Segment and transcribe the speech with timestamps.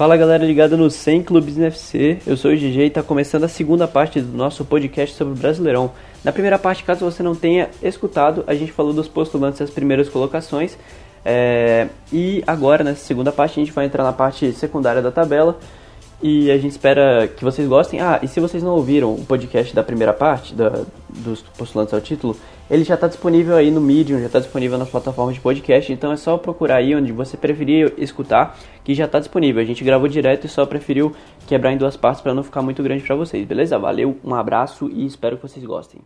[0.00, 3.48] Fala galera ligada no 100 Clubes NFC, eu sou o GG e está começando a
[3.48, 5.92] segunda parte do nosso podcast sobre o Brasileirão.
[6.24, 10.08] Na primeira parte, caso você não tenha escutado, a gente falou dos postulantes das primeiras
[10.08, 10.78] colocações.
[11.22, 11.86] É...
[12.10, 15.58] E agora, nessa segunda parte, a gente vai entrar na parte secundária da tabela.
[16.22, 18.00] E a gente espera que vocês gostem.
[18.00, 22.00] Ah, e se vocês não ouviram o podcast da primeira parte, da, dos postulantes ao
[22.00, 22.36] título,
[22.70, 25.90] ele já está disponível aí no Medium, já está disponível nas plataformas de podcast.
[25.90, 29.62] Então é só procurar aí onde você preferir escutar, que já está disponível.
[29.62, 32.82] A gente gravou direto e só preferiu quebrar em duas partes para não ficar muito
[32.82, 33.78] grande para vocês, beleza?
[33.78, 36.02] Valeu, um abraço e espero que vocês gostem.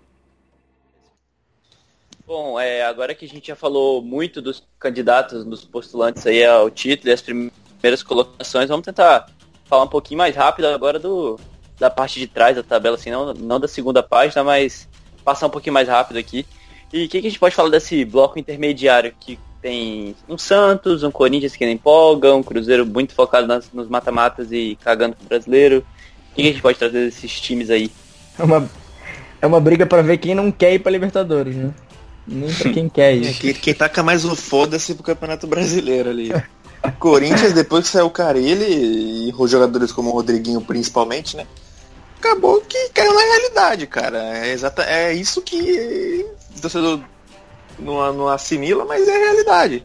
[2.25, 6.71] Bom, é, agora que a gente já falou muito dos candidatos, dos postulantes aí ao
[6.71, 9.27] título e as primeiras colocações, vamos tentar
[9.75, 11.39] falar um pouquinho mais rápido agora do,
[11.79, 14.89] da parte de trás da tabela, assim, não, não da segunda página, mas
[15.25, 16.47] passar um pouquinho mais rápido aqui.
[16.93, 21.03] E o que, que, a gente pode falar desse bloco intermediário que tem um Santos,
[21.03, 25.27] um Corinthians que não empolga, um Cruzeiro muito focado nas, nos mata-matas e cagando pro
[25.27, 25.85] brasileiro.
[26.31, 27.91] O que, que, a gente pode trazer desses times aí?
[28.39, 28.71] É uma,
[29.43, 31.75] é uma briga para ver quem não quer ir pra Libertadores, né?
[32.27, 33.31] Nem pra quem quer isso.
[33.31, 36.31] É, quem, quem taca mais o foda-se pro Campeonato Brasileiro ali.
[36.93, 41.47] Corinthians, depois que saiu o Carilli e os jogadores como o Rodriguinho principalmente, né?
[42.19, 44.19] Acabou que caiu na realidade, cara.
[44.39, 46.27] É, exata, é isso que
[46.57, 47.01] o torcedor
[47.79, 49.85] não, não assimila, mas é a realidade.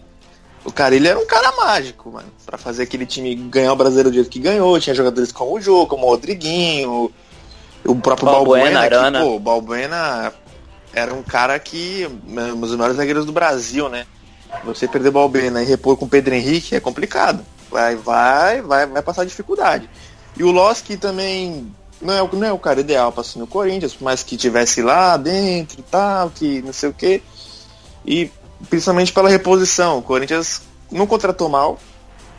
[0.64, 2.28] O Carilli era um cara mágico, mano.
[2.46, 4.80] Pra fazer aquele time ganhar o brasileiro do jeito que ganhou.
[4.80, 7.12] Tinha jogadores como o Jô, como o Rodriguinho,
[7.86, 8.82] o próprio Balbuena.
[8.82, 10.34] Balbuena que, pô, o Balbuena
[10.94, 12.08] era um cara que.
[12.28, 14.06] Um dos maiores zagueiros do Brasil, né?
[14.66, 17.46] Você perder Balbena e repor com Pedro Henrique é complicado.
[17.70, 19.90] Vai, vai, vai, vai passar dificuldade.
[20.36, 23.98] E o Loski também não é, não é o cara ideal para assumir o Corinthians,
[24.00, 27.22] mas que tivesse lá dentro e tal, que não sei o quê.
[28.06, 28.32] E
[28.68, 30.00] principalmente pela reposição.
[30.00, 31.78] O Corinthians não contratou mal,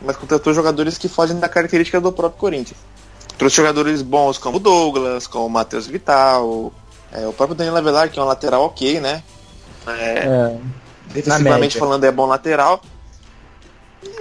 [0.01, 2.79] mas contratou jogadores que fogem da característica do próprio Corinthians.
[3.37, 6.73] Trouxe jogadores bons como o Douglas, como o Matheus Vital,
[7.11, 9.23] é, o próprio Daniel Avelar, que é um lateral ok, né?
[9.87, 10.57] É, é.
[11.13, 12.81] Defensivamente falando, é bom lateral.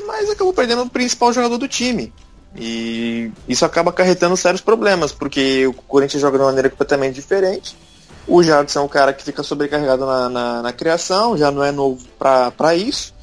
[0.07, 2.13] Mas acabou perdendo o principal jogador do time.
[2.57, 7.77] E isso acaba acarretando sérios problemas, porque o Corinthians joga de uma maneira completamente diferente.
[8.27, 11.71] O Jadson é um cara que fica sobrecarregado na, na, na criação, já não é
[11.73, 13.15] novo para isso.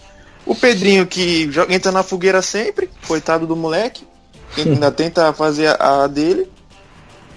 [0.46, 4.08] O Pedrinho que joga, entra na fogueira sempre, coitado do moleque,
[4.56, 6.50] que ainda tenta fazer a, a dele.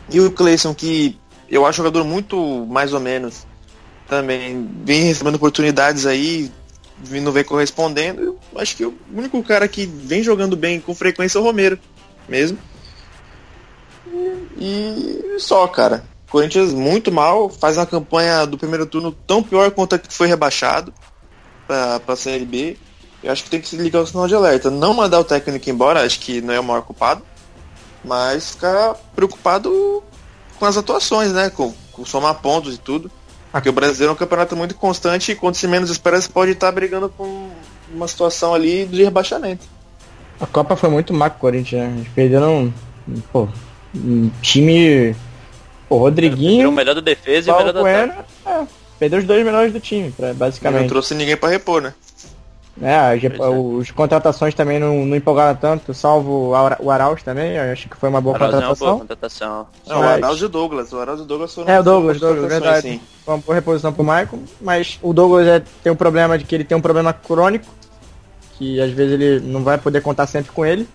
[0.09, 1.19] E o Cleison que
[1.49, 3.47] eu acho jogador muito mais ou menos
[4.11, 6.51] também vem recebendo oportunidades aí,
[7.09, 8.39] não vem correspondendo.
[8.53, 11.79] Eu acho que o único cara que vem jogando bem com frequência é o Romero,
[12.29, 12.59] mesmo.
[14.59, 16.05] E só, cara.
[16.29, 20.29] Corinthians muito mal, faz uma campanha do primeiro turno tão pior quanto a que foi
[20.29, 20.93] rebaixado
[21.67, 22.77] para a Série B.
[23.23, 24.71] Eu acho que tem que se ligar o sinal de alerta.
[24.71, 27.23] Não mandar o técnico embora, acho que não é o maior culpado,
[28.05, 30.03] mas ficar preocupado
[30.59, 31.51] com as atuações, né?
[31.51, 33.11] Com, com somar pontos e tudo.
[33.53, 36.53] Porque o brasileiro é um campeonato muito constante e quando se menos espera, você pode
[36.53, 37.51] estar brigando com
[37.93, 39.67] uma situação ali de rebaixamento.
[40.41, 41.95] A Copa foi muito má com o Corinthians, né?
[41.97, 42.73] Eles perderam
[43.33, 43.49] pô,
[43.95, 45.15] um time.
[45.89, 46.69] Pô, Rodriguinho.
[46.69, 48.15] O melhor da defesa e o melhor da Bueno,
[48.47, 48.67] é,
[48.99, 50.83] Perdeu os dois melhores do time, basicamente.
[50.83, 51.93] Não trouxe ninguém para repor, né?
[52.83, 53.49] É, as, é.
[53.49, 58.21] os contratações também não, não empolgaram tanto, salvo o Arauz também, acho que foi uma
[58.21, 58.87] boa Arauz contratação.
[58.87, 59.67] É uma boa contratação.
[59.87, 60.07] Não, mas...
[60.07, 62.51] o Arauz e o Douglas, o Arauz e o Douglas foram É, o Douglas, Douglas,
[62.51, 62.83] verdade.
[62.83, 63.01] Sim.
[63.25, 66.55] Foi uma boa reposição pro Michael, mas o Douglas é, tem um problema de que
[66.55, 67.67] ele tem um problema crônico,
[68.57, 70.89] que às vezes ele não vai poder contar sempre com ele.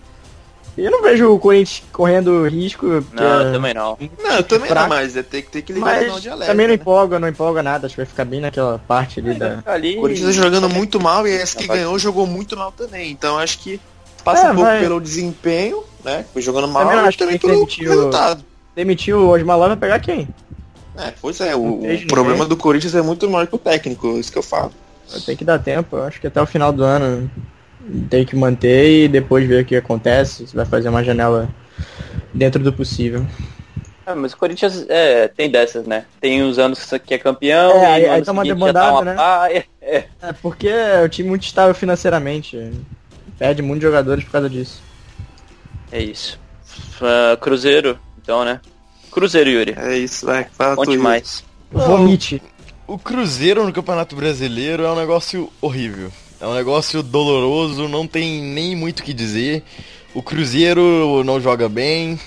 [0.76, 2.86] Eu não vejo o Corinthians correndo risco.
[3.12, 3.52] Não, é...
[3.52, 3.98] também não.
[4.22, 4.88] Não, eu também fraco.
[4.88, 6.52] não, mas é ter, ter que ligar mas de alerta.
[6.52, 6.80] Também não né?
[6.80, 9.62] empolga, não empolga nada, acho que vai ficar bem naquela parte ali da.
[9.64, 9.96] Ali...
[9.96, 13.10] O Corinthians tá jogando muito mal e esse que ganhou jogou muito mal também.
[13.10, 13.80] Então acho que
[14.22, 14.80] passa é, um pouco vai...
[14.80, 16.26] pelo desempenho, né?
[16.32, 18.44] Foi jogando mal também acho também pelo demitiu, resultado.
[18.74, 20.28] Demitiu o Osmar vai pegar quem?
[20.98, 24.32] É, pois é, o, o problema do Corinthians é muito maior que o técnico, isso
[24.32, 24.72] que eu falo.
[25.24, 27.30] Tem que dar tempo, eu acho que até o final do ano
[28.08, 31.48] tem que manter e depois ver o que acontece, se vai fazer uma janela
[32.32, 33.26] dentro do possível.
[34.06, 36.04] Ah, mas o Corinthians é, tem dessas, né?
[36.20, 39.14] Tem os anos que é campeão, é, aí, aí tá uma demandada, tá uma né?
[39.14, 40.04] Paia, é.
[40.22, 40.32] é.
[40.40, 42.70] porque é o time muito estável financeiramente.
[43.36, 44.80] Perde muitos jogadores por causa disso.
[45.90, 46.38] É isso.
[47.00, 48.60] Uh, Cruzeiro, então, né?
[49.10, 49.74] Cruzeiro, Yuri.
[49.76, 50.44] É isso, vai.
[50.52, 51.44] Fala Conte mais.
[51.70, 52.40] Vomite.
[52.86, 56.12] O Cruzeiro no Campeonato Brasileiro é um negócio horrível.
[56.40, 59.62] É um negócio doloroso, não tem nem muito o que dizer.
[60.14, 62.18] O Cruzeiro não joga bem,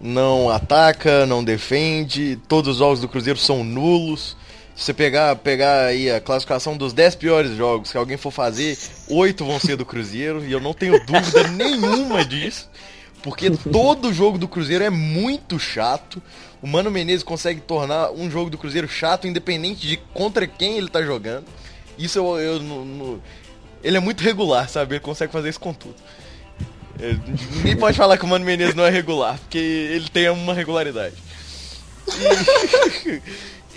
[0.00, 2.38] não ataca, não defende.
[2.48, 4.36] Todos os jogos do Cruzeiro são nulos.
[4.74, 8.76] Se você pegar, pegar aí a classificação dos 10 piores jogos que alguém for fazer,
[9.08, 10.44] 8 vão ser do Cruzeiro.
[10.44, 12.68] E eu não tenho dúvida nenhuma disso.
[13.22, 16.22] porque todo jogo do Cruzeiro é muito chato.
[16.62, 20.88] O Mano Menezes consegue tornar um jogo do Cruzeiro chato, independente de contra quem ele
[20.88, 21.44] tá jogando.
[21.98, 23.20] Isso eu, eu no-
[23.86, 24.94] ele é muito regular, sabe?
[24.94, 25.94] Ele consegue fazer isso com tudo.
[26.98, 27.14] É,
[27.56, 31.14] ninguém pode falar que o Mano Menezes não é regular, porque ele tem uma regularidade.
[33.04, 33.22] E-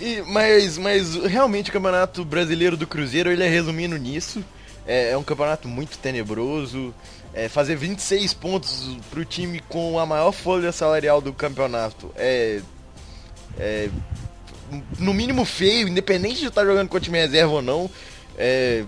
[0.04, 4.44] e- mas, mas realmente o campeonato brasileiro do Cruzeiro ele é resumindo nisso.
[4.86, 6.94] É, é um campeonato muito tenebroso.
[7.32, 12.60] É, fazer 26 pontos pro time com a maior folha salarial do campeonato é,
[13.56, 13.88] é
[14.98, 17.88] no mínimo feio, independente de estar jogando com o time reserva ou não.
[18.36, 18.84] É,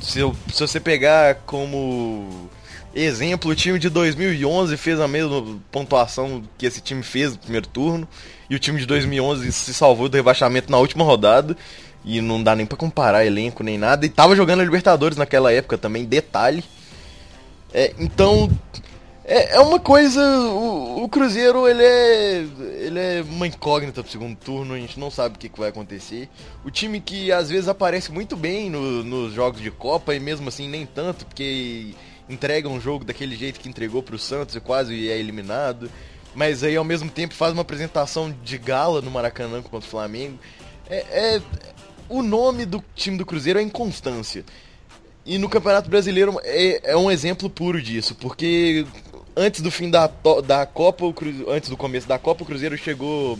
[0.00, 2.48] se, eu- se você pegar como
[2.94, 7.66] exemplo, o time de 2011 fez a mesma pontuação que esse time fez no primeiro
[7.66, 8.08] turno.
[8.48, 11.56] E o time de 2011 se salvou do rebaixamento na última rodada.
[12.04, 14.06] E não dá nem pra comparar elenco nem nada.
[14.06, 16.62] E tava jogando a Libertadores naquela época também, detalhe.
[17.74, 18.48] É, então,
[19.26, 20.20] é, é uma coisa.
[20.48, 22.46] O, o Cruzeiro ele é,
[22.80, 25.68] ele é uma incógnita pro segundo turno, a gente não sabe o que, que vai
[25.70, 26.28] acontecer.
[26.64, 30.48] O time que às vezes aparece muito bem no- nos jogos de Copa e mesmo
[30.48, 31.94] assim nem tanto, porque
[32.28, 35.90] entrega um jogo daquele jeito que entregou pro Santos e quase é eliminado.
[36.34, 40.38] Mas aí ao mesmo tempo faz uma apresentação de gala no Maracanã contra o Flamengo.
[40.88, 40.96] É,
[41.36, 41.42] é-
[42.08, 44.44] o nome do time do Cruzeiro é inconstância.
[45.24, 48.86] E no Campeonato Brasileiro é, é um exemplo puro disso, porque
[49.36, 50.10] antes do fim da,
[50.44, 53.38] da Copa, o Cru- antes do começo da Copa, o Cruzeiro chegou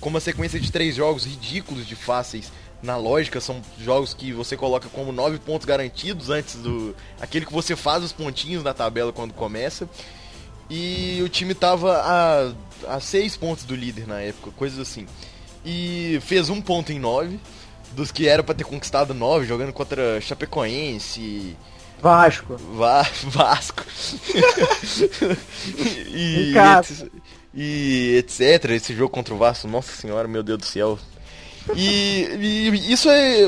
[0.00, 2.50] com uma sequência de três jogos ridículos de fáceis.
[2.82, 6.96] Na lógica, são jogos que você coloca como nove pontos garantidos antes do.
[7.20, 9.88] aquele que você faz os pontinhos na tabela quando começa.
[10.68, 15.06] E o time tava a, a seis pontos do líder na época, coisas assim.
[15.64, 17.38] E fez um ponto em nove,
[17.92, 21.56] dos que era pra ter conquistado nove, jogando contra Chapecoense,
[22.02, 22.56] Vasco.
[22.74, 23.84] Va Vasco.
[26.08, 26.52] e,
[27.54, 28.70] e etc.
[28.70, 30.98] Esse jogo contra o Vasco, nossa senhora, meu Deus do céu.
[31.76, 33.46] E, e isso é.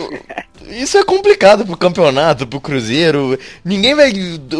[0.69, 3.37] Isso é complicado pro campeonato, pro Cruzeiro.
[3.65, 4.13] Ninguém vai.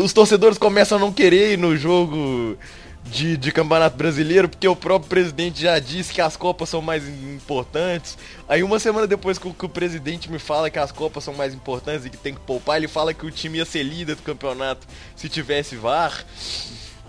[0.03, 2.59] Os torcedores começam a não querer ir no jogo
[3.05, 7.07] de, de campeonato brasileiro, porque o próprio presidente já disse que as Copas são mais
[7.09, 8.17] importantes.
[8.49, 11.35] Aí uma semana depois que o, que o presidente me fala que as Copas são
[11.35, 14.17] mais importantes e que tem que poupar, ele fala que o time ia ser líder
[14.17, 16.25] do campeonato se tivesse VAR.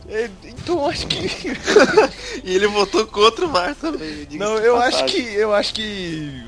[0.07, 1.17] É, Então acho que.
[2.43, 4.27] E ele votou contra o VAR também.
[4.31, 5.25] Não, eu acho passagem.
[5.25, 5.33] que.
[5.33, 6.45] Eu acho que.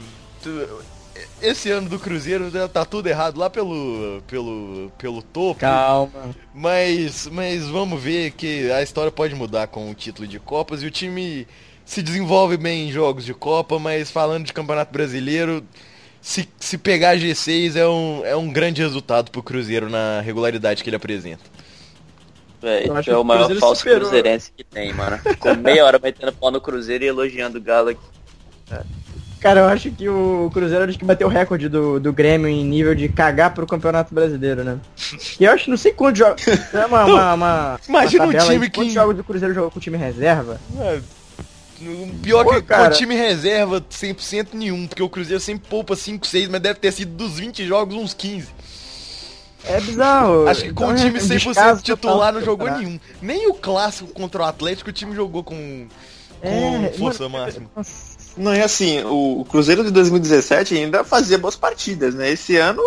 [1.42, 4.22] Esse ano do Cruzeiro já tá tudo errado lá pelo.
[4.28, 4.92] pelo.
[4.98, 5.60] pelo topo.
[5.60, 6.36] Calma.
[6.54, 7.28] Mas.
[7.28, 10.92] Mas vamos ver que a história pode mudar com o título de Copas e o
[10.92, 11.48] time
[11.86, 15.63] se desenvolve bem em jogos de Copa, mas falando de Campeonato Brasileiro.
[16.19, 20.89] Se, se pegar G6 é um, é um grande resultado pro Cruzeiro na regularidade que
[20.89, 21.44] ele apresenta.
[22.62, 24.01] Véi, é o o maior Cruzeiro falso superou.
[24.01, 25.18] cruzeirense que tem, mano.
[25.19, 28.01] Ficou meia hora metendo pau no Cruzeiro e elogiando o Galo aqui.
[29.39, 32.63] Cara, eu acho que o Cruzeiro acho que bateu o recorde do, do Grêmio em
[32.66, 34.78] nível de cagar pro Campeonato Brasileiro, né?
[35.39, 36.44] E eu acho, não sei quantos jogos.
[36.74, 39.78] É uma, uma, uma, Imagina uma um time quantos que- jogos do Cruzeiro jogou com
[39.78, 40.60] o time reserva?
[40.80, 41.00] É,
[42.24, 42.86] Pior Pô, que cara.
[42.89, 46.80] com o time reserva 100% nenhum, porque o Cruzeiro sempre poupa 5, 6, mas deve
[46.80, 48.48] ter sido dos 20 jogos uns 15.
[49.63, 50.48] É bizarro.
[50.48, 53.00] Acho que com Então, o é time um 100% descaso titular não jogou nenhum.
[53.22, 55.88] Nem o clássico contra o Atlético o time jogou com,
[56.41, 57.70] com É, força mano, máxima.
[57.75, 58.07] nossa.
[58.38, 62.29] Não, é assim, o, o Cruzeiro de 2017 ainda fazia boas partidas, né?
[62.32, 62.84] Esse ano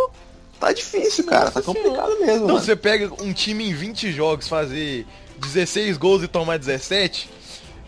[0.59, 1.51] tá difícil, cara.
[1.51, 2.25] Tá complicado mesmo.
[2.25, 2.61] Então mano.
[2.61, 5.07] você pega um time em 20 jogos, fazer
[5.39, 7.29] 16 gols e tomar 17,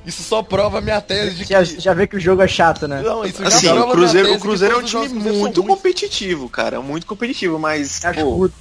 [0.04, 1.52] isso só prova a minha tese de que...
[1.52, 3.02] Já, já vê que o jogo é chato, né?
[3.02, 6.48] Não, isso já Assim, prova a o Cruzeiro, o Cruzeiro é um time muito competitivo,
[6.48, 6.80] cara.
[6.80, 8.54] Muito competitivo, mas Acho pô, puto.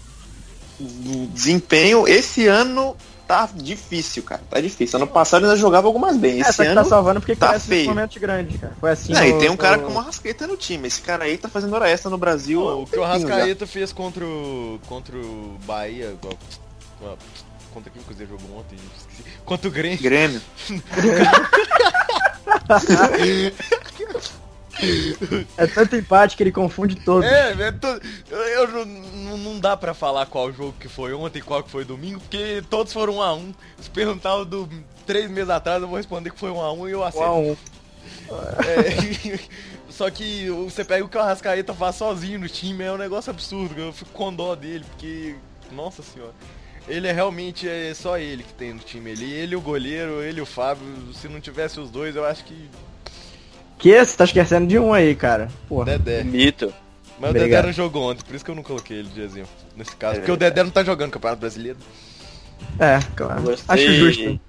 [0.79, 2.95] o desempenho esse ano
[3.31, 4.41] tá difícil, cara.
[4.49, 4.97] Tá difícil.
[4.97, 6.37] Ano passado ainda jogava algumas bem.
[6.37, 6.83] É, Esse só que ano.
[6.83, 7.87] tá salvando porque tá cresce feio.
[7.89, 8.73] momento grande, cara.
[8.79, 9.13] Foi assim.
[9.13, 10.87] Não, e tem um cara como o Arrascaeta no time.
[10.87, 12.61] Esse cara aí tá fazendo hora extra no Brasil.
[12.61, 13.03] O que o.
[13.03, 16.11] Arrascaeta fez contra o, contra o Bahia.
[16.11, 16.37] igual-
[16.99, 17.17] igual-
[17.73, 18.77] Contra quem o Cruzeiro jogou ontem?
[18.97, 19.23] Esqueci.
[19.45, 20.01] Contra o Grêmio.
[20.01, 20.41] Grêmio.
[25.57, 27.29] É tanto empate que ele confunde todos.
[27.29, 31.39] É, é to- eu, eu não, não- dá pra falar qual jogo que foi ontem
[31.39, 34.67] e qual que foi domingo, porque todos foram 1 a 1 Se perguntar o do
[35.05, 37.31] três meses atrás, eu vou responder que foi 1 a 1 e eu Um acerto.
[37.31, 37.55] um.
[38.31, 39.39] É,
[39.89, 43.29] só que você pega o que o Arrascaeta faz sozinho no time, é um negócio
[43.29, 43.79] absurdo.
[43.79, 45.35] Eu fico com dó dele, porque.
[45.71, 46.33] Nossa senhora.
[46.87, 49.31] Ele é realmente é só ele que tem no time ali.
[49.31, 50.83] Ele, o goleiro, ele o Fábio.
[51.13, 52.69] Se não tivesse os dois, eu acho que.
[53.81, 55.49] Que você tá esquecendo de um aí, cara.
[55.67, 55.97] Porra.
[55.97, 56.23] Dedé.
[56.23, 56.71] Mito.
[57.19, 57.49] Mas o Obrigado.
[57.49, 60.15] Dedé não jogou ontem, por isso que eu não coloquei ele de exemplo nesse caso.
[60.15, 61.77] É porque o Dedé não tá jogando Campeonato Brasileiro.
[62.79, 63.41] É, claro.
[63.41, 63.65] Gostei.
[63.67, 64.39] Acho justo.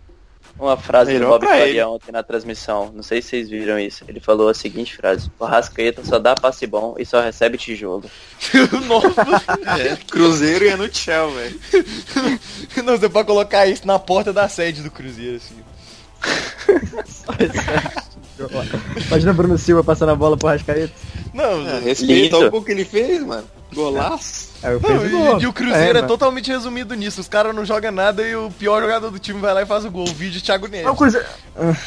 [0.58, 1.58] uma frase Melhor do Bob.
[1.58, 2.92] Faria ontem na transmissão.
[2.94, 4.04] Não sei se vocês viram isso.
[4.06, 8.04] Ele falou a seguinte frase: O Rascaeta só dá passe bom e só recebe tijolo.
[8.86, 9.22] Nossa,
[9.80, 11.60] É, Cruzeiro e é no Shell, velho.
[12.84, 15.56] não, você pode colocar isso na porta da sede do Cruzeiro, assim.
[19.08, 20.92] Imagina Bruno Silva passando a bola pro Rascaeta.
[21.34, 23.44] Não, É, respeita o gol que ele fez, mano.
[23.74, 24.50] Golaço.
[24.62, 25.40] Eu não, gol.
[25.40, 26.08] e, e o Cruzeiro é, mano.
[26.08, 27.20] totalmente resumido nisso.
[27.20, 29.84] Os caras não jogam nada e o pior jogador do time vai lá e faz
[29.84, 30.04] o gol.
[30.04, 30.84] O vídeo Thiago Neves.
[30.86, 31.26] Não, o Cruzeiro...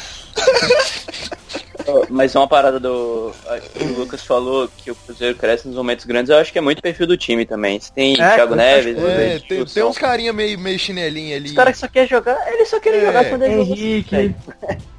[2.10, 3.32] Mas uma parada do.
[3.72, 6.60] que O Lucas falou que o Cruzeiro cresce nos momentos grandes, eu acho que é
[6.60, 7.78] muito perfil do time também.
[7.78, 11.46] Você tem É, Thiago Neves, acho- É, tem, tem uns carinha meio, meio chinelinho ali.
[11.50, 14.34] Os caras que só querem jogar, eles só querem É, jogar quando ele Henrique...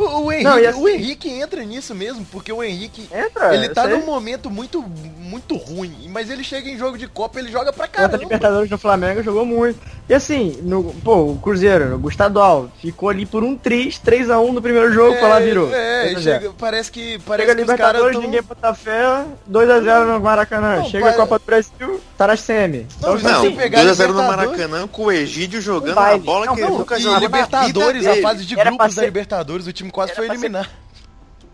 [0.00, 3.68] O, o Henrique, Não, assim- o Henrique entra nisso mesmo, porque o Henrique Entra, ele
[3.68, 3.92] tá sei.
[3.96, 4.82] num momento muito,
[5.18, 8.22] muito ruim, mas ele chega em jogo de Copa ele joga pra Contra a caramba.
[8.24, 9.78] Libertadores no Flamengo jogou muito.
[10.08, 14.60] E assim, no, pô, o Cruzeiro, o estadual, ficou ali por um 3, 3x1 no
[14.62, 15.72] primeiro jogo, foi lá virou.
[15.72, 16.40] É, 3 a 0.
[16.40, 18.22] chega, parece que Chega parece a que os caras Libertadores, tão...
[18.22, 20.76] ninguém bota fé, 2x0 no Maracanã.
[20.76, 22.86] Não, Chega pare- a Copa do Brasil, tá na semi.
[23.00, 26.54] Não, Então, Não, pegar 2x0 no Maracanã com o Egídio jogando Um uma bola Não,
[26.54, 30.12] que não, ele nunca jogou Libertadores, a fase de grupos da Libertadores, o time quase
[30.12, 30.70] Era foi pra ser- eliminar.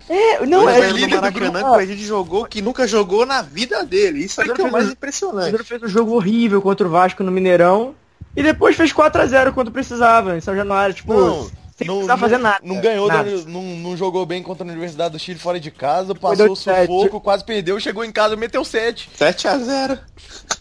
[0.09, 1.59] É, não, é a líder no do grupo.
[1.59, 4.21] que o Egídio jogou que nunca jogou na vida dele.
[4.25, 5.47] Isso aí que é o mais O impressionante.
[5.49, 7.93] Cruzeiro fez um jogo horrível contra o Vasco no Mineirão.
[8.37, 12.19] E depois fez 4x0 quando precisava, em São Januário, tipo, Não, sem não, precisar não-
[12.19, 12.59] fazer nada.
[12.63, 13.31] Não ganhou, da- nada.
[13.49, 17.21] não, não jogou bem contra a Universidade do Chile fora de casa, passou o sufoco,
[17.21, 19.11] quase perdeu, chegou em casa, meteu 7.
[19.19, 19.99] 7x0.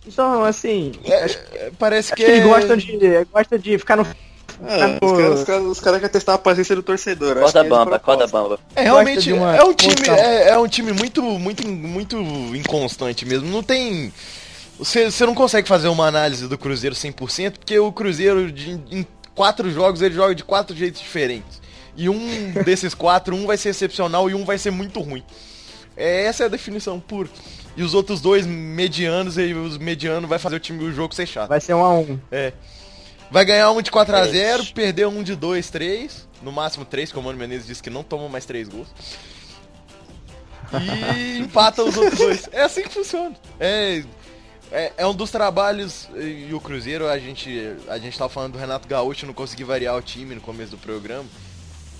[0.08, 4.08] Então, assim, É, parece acho que que eles é- gostam de, gostam de ficar no...
[4.64, 7.36] É, os caras os caras querem testar a paciência do torcedor.
[7.38, 8.60] Corda é bamba, corda bamba.
[8.76, 12.16] É realmente é um time é, é um time muito muito muito
[12.56, 13.50] inconstante mesmo.
[13.50, 14.14] Não tem
[14.78, 19.08] você, você não consegue fazer uma análise do Cruzeiro 100%, porque o Cruzeiro de- em
[19.34, 21.62] quatro jogos ele joga de quatro jeitos diferentes.
[21.98, 25.24] E um desses quatro, um vai ser excepcional e um vai ser muito ruim.
[25.96, 27.30] É, essa é a definição pura.
[27.78, 31.26] E os outros dois medianos, e os medianos vai fazer o time o jogo ser
[31.26, 31.50] chato.
[31.50, 32.20] Vai ser 1x1.
[32.32, 32.54] É.
[33.32, 36.28] Vai ganhar um de 4x0, perder um de 2, 3.
[36.42, 38.88] No máximo 3, como o Mano Menezes disse que não toma mais 3 gols.
[40.74, 42.50] E empata os outros dois.
[42.52, 43.36] É assim que funciona.
[43.60, 44.04] É,
[44.72, 46.10] é, é um dos trabalhos.
[46.16, 49.96] E o Cruzeiro, a gente, a gente tava falando do Renato Gaúcho, não consegui variar
[49.96, 51.26] o time no começo do programa.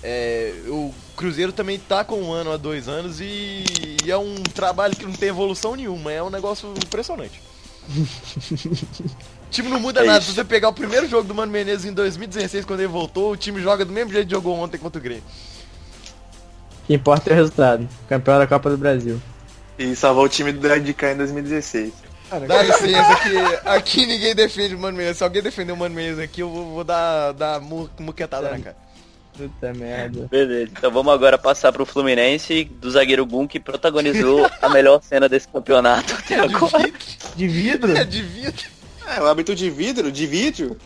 [0.02, 3.64] É, o Cruzeiro também tá com um ano a dois anos e,
[4.04, 6.12] e é um trabalho que não tem evolução nenhuma.
[6.12, 7.40] É um negócio impressionante.
[7.88, 10.18] O time não muda É nada.
[10.18, 10.28] isso.
[10.30, 13.36] Se você pegar o primeiro jogo do Mano Menezes em 2016, quando ele voltou, o
[13.36, 15.22] time joga do mesmo jeito que jogou ontem contra o Grêmio.
[16.82, 17.88] O que importa é o resultado.
[18.08, 19.20] Campeão da Copa do Brasil.
[19.78, 21.92] E salvou o time do cá em 2016.
[22.48, 25.18] Dá licença que aqui ninguém defende o Mano Menezes.
[25.18, 28.58] Se alguém defender o Mano Menezes aqui, eu vou, vou dar, dar mu- muquetada na
[28.58, 28.76] cara.
[29.36, 30.26] Puta merda.
[30.30, 35.28] Beleza, então vamos agora passar pro Fluminense, do zagueiro Gum, que protagonizou a melhor cena
[35.28, 36.90] desse campeonato até agora.
[37.34, 37.96] De vidro?
[37.96, 38.64] É de vidro.
[39.06, 40.76] É, o hábito de vidro, de vídeo.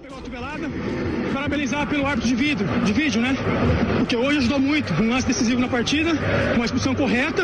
[0.00, 0.68] Pegou a cotovelada,
[1.48, 3.34] parabenizar pelo árbitro de vidro, de vídeo, né?
[3.98, 6.10] Porque hoje ajudou muito, um lance decisivo na partida,
[6.54, 7.42] uma expulsão correta.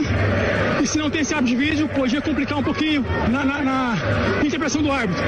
[0.83, 3.97] E se não tem esse árbitro de vídeo, podia complicar um pouquinho na, na- na
[4.45, 5.23] interpretação do árbitro.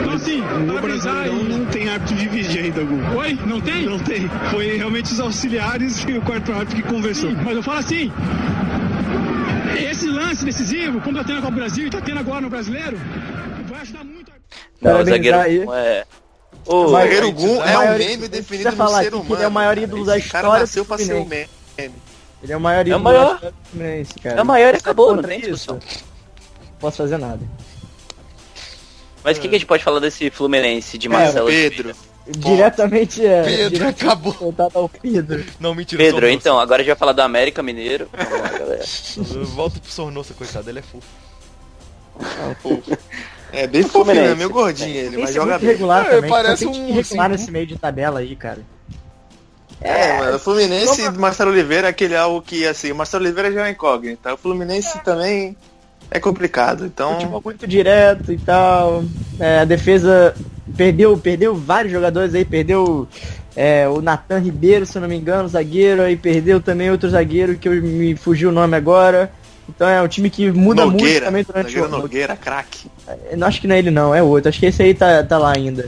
[0.00, 1.30] Então assim, parabenizar e...
[1.30, 3.16] não tem árbitro de vídeo ainda, Gu.
[3.18, 3.38] Oi?
[3.46, 3.84] Não tem?
[3.86, 4.28] Não tem.
[4.50, 7.30] Foi realmente os auxiliares e o quarto árbitro que conversou.
[7.30, 8.10] Sim, mas eu falo assim,
[9.78, 12.48] esse lance decisivo, como tá tendo na Copa do Brasil e tá tendo agora no
[12.50, 12.96] Brasileiro,
[13.68, 14.30] vai ajudar muito.
[14.30, 14.34] a-
[14.80, 15.58] Não, o zagueiro aí.
[15.74, 16.04] É.
[16.66, 19.34] Ô, O Mas- zagueiro Gum a é um meme definido precisa no falar ser humano.
[19.34, 19.80] ele é o maior cara.
[19.80, 21.48] ídolo da Esse cara história nasceu do pra ser um meme.
[22.42, 23.26] Ele é o maior É o ídolo maior.
[23.28, 24.38] da história Fluminense, cara.
[24.38, 25.50] É o maior e Você acabou, não tem isso?
[25.50, 25.74] discussão.
[25.76, 27.40] Não posso fazer nada.
[29.24, 31.46] Mas o que, que a gente pode falar desse Fluminense de Marcelo?
[31.48, 31.94] Pedro.
[32.26, 33.42] Diretamente é.
[33.42, 34.32] Pedro, diretamente acabou.
[34.32, 35.44] voltado ao Pedro.
[35.58, 36.02] Não, mentira.
[36.02, 38.08] Pedro, então, agora a gente vai falar do América Mineiro.
[38.16, 38.84] Vamos lá, galera.
[39.46, 41.02] Volta pro Sornosa, coitado, ele é fofo.
[43.52, 44.32] É bem fofinho, Fluminense.
[44.32, 45.68] é meio gordinho ele, mas é joga bem.
[45.68, 46.30] regular É, também.
[46.30, 47.28] parece um ursinho.
[47.28, 48.60] nesse meio de tabela aí, cara.
[49.80, 53.50] É, mano, o Fluminense do Marcelo Oliveira é aquele algo que, assim, o Marcelo Oliveira
[53.52, 54.32] já é uma incógnita.
[54.32, 55.56] O Fluminense também
[56.10, 57.14] é complicado, então...
[57.14, 59.04] Futebol muito direto e tal.
[59.40, 60.34] É, a defesa
[60.76, 63.08] perdeu, perdeu vários jogadores aí, perdeu
[63.56, 67.56] é, o Natan Ribeiro, se eu não me engano, zagueiro, aí perdeu também outro zagueiro
[67.56, 69.32] que eu, me fugiu o nome agora.
[69.68, 72.90] Então é um time que muda muito Nogueira, também durante zagueiro o Nogueira, craque.
[73.30, 74.48] Eu não acho que não é ele não, é outro.
[74.48, 75.86] Acho que esse aí tá, tá lá ainda.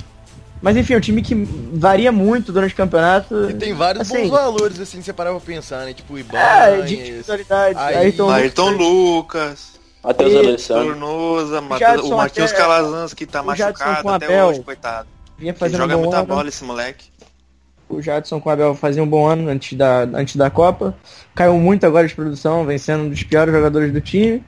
[0.62, 1.34] Mas enfim, é um time que
[1.74, 3.50] varia muito durante o campeonato.
[3.50, 5.92] E tem vários assim, bons valores, assim, se você parar pra pensar, né?
[5.92, 7.78] Tipo, É, Ibanez, de individualidade.
[7.78, 10.84] Aí- Ayrton, Ayrton Lucas, Matheus Alessandro.
[10.86, 14.46] Tornosa, Matheus- Jadson o Matheus Calazans que tá machucado com até Abel.
[14.46, 15.08] hoje, coitado.
[15.36, 17.06] vinha Ele joga muita bola esse moleque.
[17.88, 20.96] O Jadson com o Abel fazia um bom ano antes da, antes da Copa.
[21.34, 24.42] Caiu muito agora de produção, vem sendo um dos piores jogadores do time.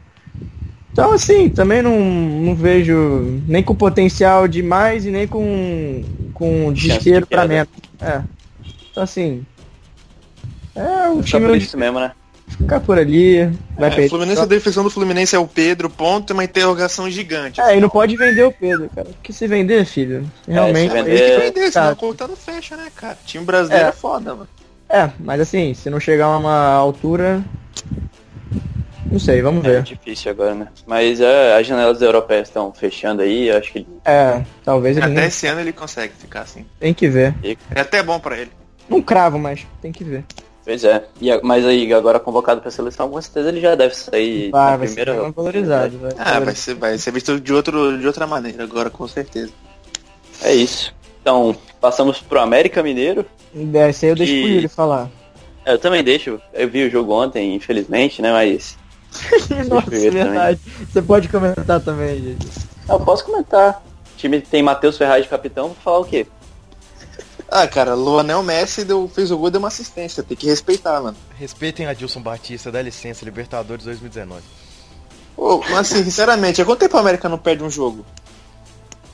[0.92, 6.02] Então, assim, também não, não vejo nem com potencial demais e nem com,
[6.32, 7.68] com desespero para menos.
[8.00, 8.22] É.
[8.90, 9.44] Então, assim.
[10.74, 11.46] É o time.
[11.46, 12.12] Por isso mesmo, né?
[12.48, 13.44] Ficar por ali.
[13.76, 14.08] Vai é, perder.
[14.08, 17.60] Fluminense, a defensão do Fluminense é o Pedro, ponto, é uma interrogação gigante.
[17.60, 19.08] É, e não pode vender o Pedro, cara.
[19.08, 20.86] Porque se vender, filho, realmente.
[20.86, 23.18] É, se vender, tem que vender, senão a conta não fecha, né, cara?
[23.26, 24.48] time brasileiro é, é foda, mano.
[24.88, 27.42] É, mas assim, se não chegar a uma altura.
[29.10, 29.78] Não sei, vamos é ver.
[29.78, 30.68] É difícil agora, né?
[30.86, 33.86] Mas é, as janelas europeias estão fechando aí, acho que.
[34.04, 35.06] É, talvez ele.
[35.06, 35.24] Até nem...
[35.26, 36.64] esse ano ele consegue ficar assim.
[36.78, 37.34] Tem que ver.
[37.74, 38.50] É até bom pra ele.
[38.88, 40.24] Não cravo, mas tem que ver.
[40.66, 41.04] Pois é.
[41.20, 44.76] E, mas aí, agora convocado pra seleção, com certeza ele já deve sair vai, na
[44.76, 45.14] vai primeira.
[45.14, 46.12] Ser valorizado, vai.
[46.18, 49.52] Ah, vai ser, vai ser visto de, outro, de outra maneira agora, com certeza.
[50.42, 50.92] É isso.
[51.22, 53.24] Então, passamos pro América Mineiro.
[53.88, 55.08] Esse aí eu deixo pro Yuri falar.
[55.64, 56.40] É, eu também deixo.
[56.52, 58.32] Eu vi o jogo ontem, infelizmente, né?
[58.32, 58.76] Mas.
[59.70, 60.58] Nossa, verdade.
[60.58, 60.86] Também.
[60.92, 62.46] Você pode comentar também, gente.
[62.88, 63.84] Eu posso comentar.
[64.14, 66.26] O time tem Matheus Ferraz de capitão, vou falar o quê?
[67.48, 70.22] Ah, cara, Luanel Messi deu, fez o gol e deu uma assistência.
[70.22, 71.16] Tem que respeitar, mano.
[71.38, 74.42] Respeitem a Dilson Batista, dá licença, Libertadores 2019.
[75.36, 78.04] Pô, mas assim, sinceramente, há quanto tempo a América não perde um jogo?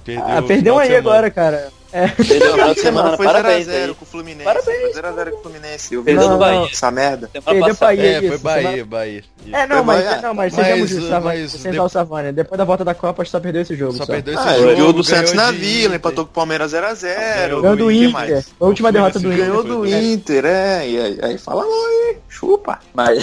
[0.04, 1.70] Perdeu ah, perdeu aí agora, cara.
[1.92, 2.08] É.
[2.08, 4.44] Perdeu a semana, foi 0x0 com o Fluminense.
[4.44, 4.92] Parabéns.
[4.92, 5.94] Foi 0x0 com o Fluminense.
[5.94, 6.68] Eu perdeu do Bahia.
[6.72, 7.30] Essa merda.
[7.32, 8.02] Perdeu Bahia.
[8.02, 9.24] É, foi Bahia, Bahia.
[9.52, 10.22] É, não, mas, Bahia.
[10.22, 12.32] não, mas, mas sejamos justos, mas, sem o Savani.
[12.32, 13.92] Depois da volta da Copa, só perdeu esse jogo.
[13.92, 14.12] Só, só.
[14.12, 14.66] perdeu esse ah, jogo.
[14.68, 17.60] Ganhou do Santos na Vila, empatou com o Palmeiras 0x0.
[17.60, 18.44] Ganhou do Inter.
[18.58, 19.46] A última derrota do Inter.
[19.46, 20.88] Ganhou do Inter, é.
[20.88, 22.80] E aí, aí fala aí, chupa.
[22.94, 23.22] Mas.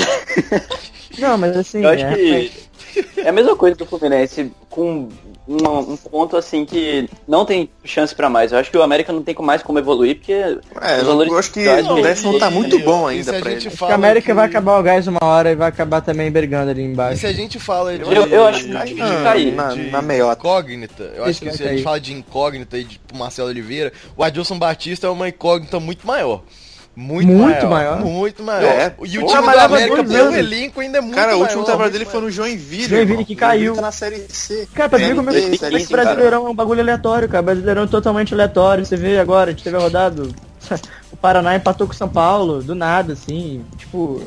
[1.17, 1.83] Não, mas assim.
[1.83, 2.69] Eu acho que.
[3.17, 5.09] É a mesma coisa do Fluminense com
[5.49, 8.51] um, um, ponto assim que não tem chance para mais.
[8.51, 10.57] Eu acho que o América não tem mais como evoluir, porque é,
[10.99, 13.67] os valores eu acho que o décimo tá muito bom ainda pra ele.
[13.67, 14.33] Acho que a América que...
[14.33, 17.15] vai acabar o gás uma hora e vai acabar também brigando ali embaixo.
[17.15, 18.03] E se a gente fala de...
[18.03, 19.53] Eu, eu acho que vai cair.
[19.53, 20.39] Na, na meiota.
[20.39, 21.11] Incógnita.
[21.15, 24.59] Eu acho que se a gente fala de incógnita e de Marcelo Oliveira, o Adilson
[24.59, 26.43] Batista é uma incógnita muito maior.
[26.99, 28.61] Muito, muito maior, maior, Muito maior.
[28.61, 28.93] É.
[29.05, 32.03] E o time do América, pelo elenco, ainda é muito Cara, o último trabalho dele
[32.03, 32.89] foi no Joinville.
[32.89, 33.73] Joinville que caiu.
[33.73, 34.67] Tá na Série C.
[34.73, 37.41] Cara, pra ver como é que esse Brasileirão é um bagulho aleatório, cara.
[37.41, 38.85] Brasileirão é totalmente aleatório.
[38.85, 40.23] Você vê agora, a gente teve a rodada.
[41.09, 43.63] o Paraná empatou com o São Paulo, do nada, assim.
[43.77, 44.21] Tipo.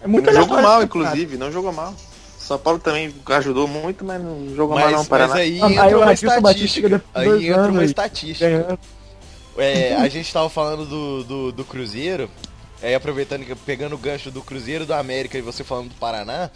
[0.00, 1.94] É muito não jogou mal, inclusive, não jogou mal.
[2.38, 5.34] São Paulo também ajudou muito, mas não jogou mal não, Paraná.
[5.34, 7.04] Mas aí entra aí uma estatística.
[7.14, 8.78] Aí entra uma estatística.
[9.58, 12.30] É, a gente tava falando do, do, do Cruzeiro,
[12.82, 16.50] aí aproveitando, pegando o gancho do Cruzeiro do América e você falando do Paraná,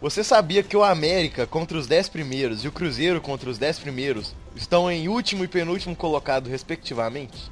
[0.00, 3.80] você sabia que o América contra os 10 primeiros e o Cruzeiro contra os 10
[3.80, 7.50] primeiros estão em último e penúltimo colocado, respectivamente?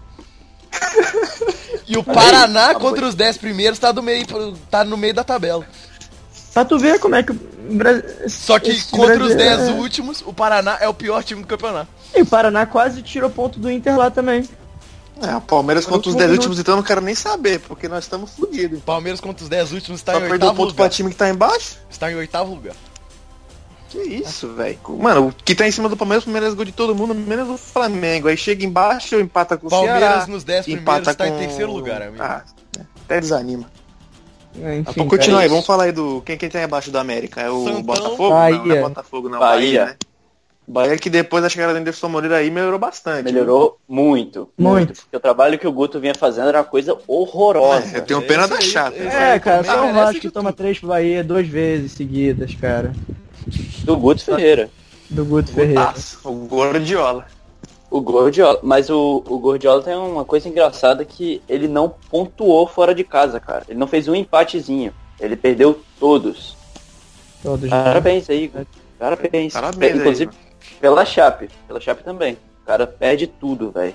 [1.86, 4.26] e o Paraná contra os 10 primeiros tá, do meio,
[4.70, 5.66] tá no meio da tabela.
[6.52, 7.32] Pra tu ver como é que
[7.70, 8.02] Brasil.
[8.28, 9.72] Só que contra os 10 é...
[9.72, 11.88] últimos, o Paraná é o pior time do campeonato.
[12.14, 14.48] E o Paraná quase tirou ponto do Inter lá também.
[15.22, 18.04] É, o Palmeiras contra os 10 últimos então eu não quero nem saber, porque nós
[18.04, 18.82] estamos fodidos.
[18.82, 20.74] Palmeiras contra os 10 últimos está Só em oitavo ponto lugar.
[20.74, 21.78] pra time que tá embaixo?
[21.88, 22.74] Está em oitavo lugar.
[23.88, 24.78] Que isso, velho.
[24.98, 27.48] Mano, o que tá em cima do Palmeiras, o Palmeiras gol de todo mundo, menos
[27.48, 28.28] o Flamengo.
[28.28, 30.26] Aí chega embaixo, empata com o Palmeiras Ceará.
[30.26, 31.34] nos 10 primeiros está com...
[31.34, 32.22] em terceiro lugar, amigo.
[32.22, 32.44] Ah,
[33.04, 33.70] até desanima.
[34.62, 36.22] É, enfim, vamos continuar aí, vamos falar aí do.
[36.24, 37.40] Quem, quem tem abaixo da América?
[37.40, 38.30] É o Santão, Botafogo?
[38.30, 38.58] Bahia.
[38.58, 39.38] Não, não é Botafogo, não.
[39.38, 39.80] Bahia.
[39.80, 39.96] Bahia, né?
[40.68, 43.24] Bahia que depois da chegada do Anderson Moreira aí melhorou bastante.
[43.24, 44.94] Melhorou muito, muito.
[44.94, 47.96] Porque o trabalho que o Guto vinha fazendo era uma coisa horrorosa.
[47.96, 48.96] É, eu tenho pena da chata.
[48.96, 52.92] É, cara, só o Vasco que toma três pro Bahia duas vezes seguidas, cara.
[53.84, 54.68] Do Guto Ferreira.
[55.08, 55.94] Do Guto Ferreira.
[56.24, 57.26] O Gordiola.
[57.90, 62.94] O Gordiola, mas o, o Gordiola tem uma coisa engraçada que ele não pontuou fora
[62.94, 63.64] de casa, cara.
[63.68, 64.92] Ele não fez um empatezinho.
[65.20, 66.56] Ele perdeu todos.
[67.42, 67.70] Todos.
[67.70, 68.50] Parabéns aí,
[68.98, 69.52] Parabéns.
[69.52, 71.48] Parabéns Inclusive aí, pela Chape.
[71.68, 72.34] Pela Chape também.
[72.62, 73.94] O cara perde tudo, velho.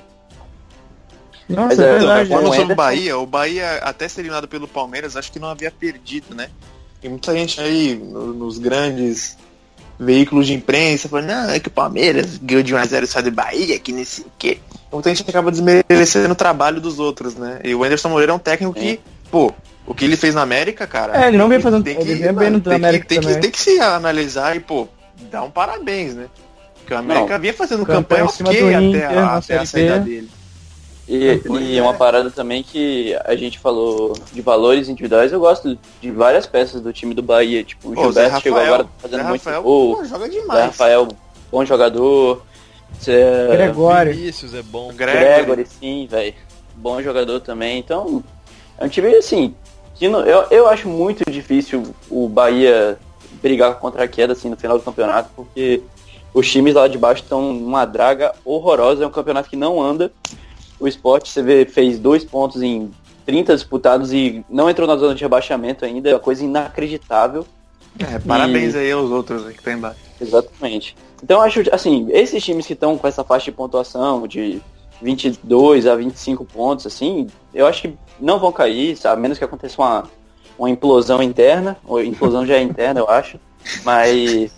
[1.50, 2.30] Nossa, Mas é é, verdade.
[2.30, 5.70] Sobre o Anderson- Bahia, o Bahia até ser eliminado pelo Palmeiras, acho que não havia
[5.70, 6.50] perdido, né?
[7.02, 9.38] Tem muita gente aí no- nos grandes
[10.04, 13.78] veículos de imprensa falando, não, é que o Palmeiras ganhou de 1x0 só de Bahia,
[13.78, 14.58] que nesse quê.
[14.92, 17.60] Muita gente acaba desmerecendo o trabalho dos outros, né?
[17.64, 19.54] E o Anderson Moreira é um técnico que, pô,
[19.86, 21.24] o que ele fez na América, cara.
[21.24, 21.84] É, ele não vem fazendo.
[21.84, 24.60] tem Ele que, bem no tem que- América tem que, tem que se analisar e,
[24.60, 24.88] pô,
[25.32, 26.26] dar um parabéns, né?
[26.80, 30.30] Porque o América vinha fazendo Campanha ok até, a, até a saída dele.
[31.08, 31.82] E, e é.
[31.82, 36.82] uma parada também que a gente falou de valores individuais, eu gosto de várias peças
[36.82, 37.64] do time do Bahia.
[37.64, 39.98] Tipo, o Pô, Gilberto Zé chegou Rafael, agora fazendo Zé muito Rafael, gol.
[39.98, 40.66] pô, joga Zé demais.
[40.66, 41.08] Rafael,
[41.52, 42.42] bom jogador.
[43.02, 43.48] Zé...
[43.52, 44.14] Gregório.
[44.14, 44.94] Vinícius é bom.
[44.94, 46.34] Gregory, sim, velho.
[46.76, 47.80] bom jogador também.
[47.80, 48.24] Então,
[48.78, 49.56] é um time assim.
[49.96, 52.98] Que não, eu, eu acho muito difícil o Bahia
[53.42, 55.82] brigar contra a queda assim no final do campeonato, porque
[56.34, 59.04] os times lá de baixo estão numa draga horrorosa.
[59.04, 60.12] É um campeonato que não anda.
[60.82, 62.90] O esporte, você vê, fez dois pontos em
[63.24, 66.10] 30 disputados e não entrou na zona de rebaixamento ainda.
[66.10, 67.46] É uma coisa inacreditável.
[68.00, 68.80] É, parabéns e...
[68.80, 70.00] aí aos outros que estão embaixo.
[70.20, 70.98] Exatamente.
[71.24, 74.60] Então eu acho, assim, esses times que estão com essa faixa de pontuação de
[75.02, 79.80] 22 a 25 pontos, assim, eu acho que não vão cair, a menos que aconteça
[79.80, 80.04] uma,
[80.58, 83.40] uma implosão interna, ou implosão já é interna, eu acho,
[83.84, 84.52] mas...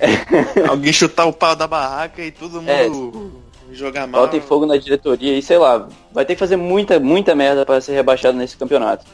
[0.68, 2.88] Alguém chutar o pau da barraca e todo é.
[2.88, 4.22] mundo é, jogar mal.
[4.22, 7.80] Bota fogo na diretoria e sei lá, vai ter que fazer muita, muita merda para
[7.80, 9.04] ser rebaixado nesse campeonato.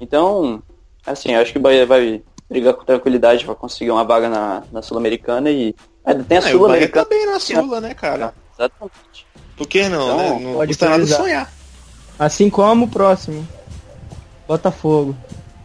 [0.00, 0.62] Então,
[1.06, 4.62] assim, eu acho que o Bahia vai brigar com tranquilidade para conseguir uma vaga na,
[4.72, 5.74] na Sul-Americana e.
[6.04, 7.04] É, tem a é, Sul-Americana.
[7.04, 8.34] também na Sula, né, cara?
[8.54, 9.26] Exatamente.
[9.56, 10.44] Por que não, então, né?
[10.44, 11.52] Não pode custa nada sonhar.
[12.18, 13.46] Assim como o próximo.
[14.46, 15.16] Botafogo.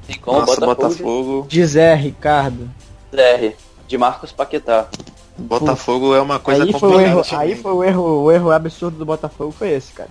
[0.03, 0.89] Assim como Nossa, Botafogo.
[0.89, 1.45] Botafogo.
[1.47, 2.69] De Zé Ricardo.
[3.13, 3.55] Zé,
[3.87, 4.87] de Marcos Paquetá.
[5.41, 6.95] Botafogo é uma coisa aí complicada.
[6.95, 10.09] Foi erro, aí foi o erro, o erro absurdo do Botafogo foi esse, cara.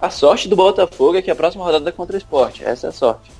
[0.00, 2.64] A sorte do Botafogo é que a próxima rodada é contra o esporte.
[2.64, 3.30] Essa é a sorte.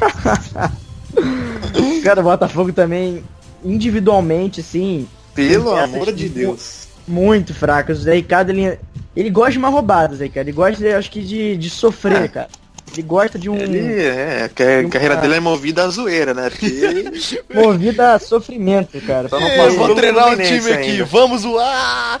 [2.02, 3.24] cara, o Botafogo também,
[3.64, 5.08] individualmente, assim.
[5.34, 6.86] Pelo amor de Deus.
[7.06, 7.90] Muito fraco.
[7.90, 8.78] O Zé Ricardo, ele,
[9.16, 10.48] ele gosta de uma roubada, Zé Ricardo.
[10.48, 12.28] Ele gosta, acho que, de, de sofrer, é.
[12.28, 12.48] cara.
[12.94, 13.56] Ele gosta de um.
[13.56, 14.48] Ele é, a
[14.88, 16.48] carreira dele é movida a zoeira, né?
[16.48, 17.42] Porque...
[17.52, 19.28] movida a sofrimento, cara.
[19.28, 21.04] Só não é, vamos treinar o time aqui, ainda.
[21.04, 22.20] vamos zoar!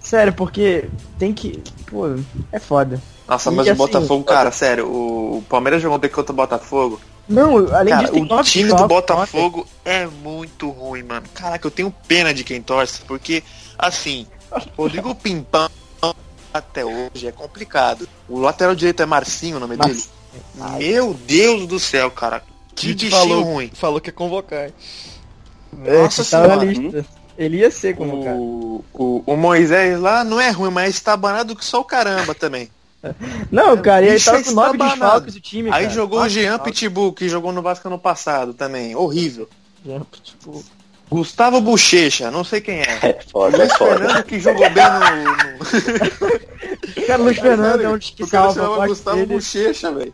[0.00, 0.84] Sério, porque
[1.18, 1.62] tem que.
[1.86, 2.16] Pô,
[2.52, 3.02] é foda.
[3.26, 7.00] Nossa, mas o assim, Botafogo, cara, sério, o Palmeiras jogou bem contra o Botafogo.
[7.28, 11.26] Não, além cara, disso, o time do Botafogo é muito ruim, mano.
[11.34, 13.42] Caraca, eu tenho pena de quem torce, porque,
[13.78, 14.26] assim,
[14.78, 15.68] Rodrigo Pimpão
[16.52, 18.08] até hoje é complicado.
[18.28, 19.88] O lateral direito é Marcinho, o nome Mar...
[19.88, 20.04] dele.
[20.60, 22.42] Ai, Meu Deus do céu, cara.
[22.74, 23.70] Que bichinho falou, ruim.
[23.74, 24.70] Falou que é convocar.
[25.72, 26.56] Nossa senhora.
[26.56, 27.04] Na lista.
[27.36, 28.36] Ele ia ser convocado.
[28.36, 32.34] O, o, o Moisés lá não é ruim, mas está banado que só o caramba
[32.34, 32.68] também.
[33.50, 35.94] Não, cara, e aí tava com nove desfalques do time, Aí cara.
[35.94, 38.96] jogou o Jean Pitbull, que jogou no Vasco ano passado também.
[38.96, 39.48] Horrível.
[39.84, 40.64] Jean Pitbull.
[41.10, 42.98] Gustavo Bochecha, não sei quem é.
[43.02, 43.98] É foda, Luiz é foda.
[43.98, 45.00] Fernando que jogou bem no.
[45.58, 47.06] no...
[47.06, 48.86] cara, Luiz Fernando é um que salva.
[48.86, 49.34] Gustavo dele.
[49.34, 50.12] Bochecha, velho.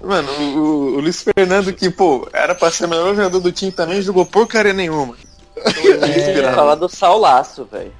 [0.00, 3.50] Mano, o, o, o, Luiz Fernando, que, pô, era pra ser o melhor jogador do
[3.50, 5.16] time também, jogou porcaria nenhuma.
[5.56, 7.92] É, falar do Saulaço, velho.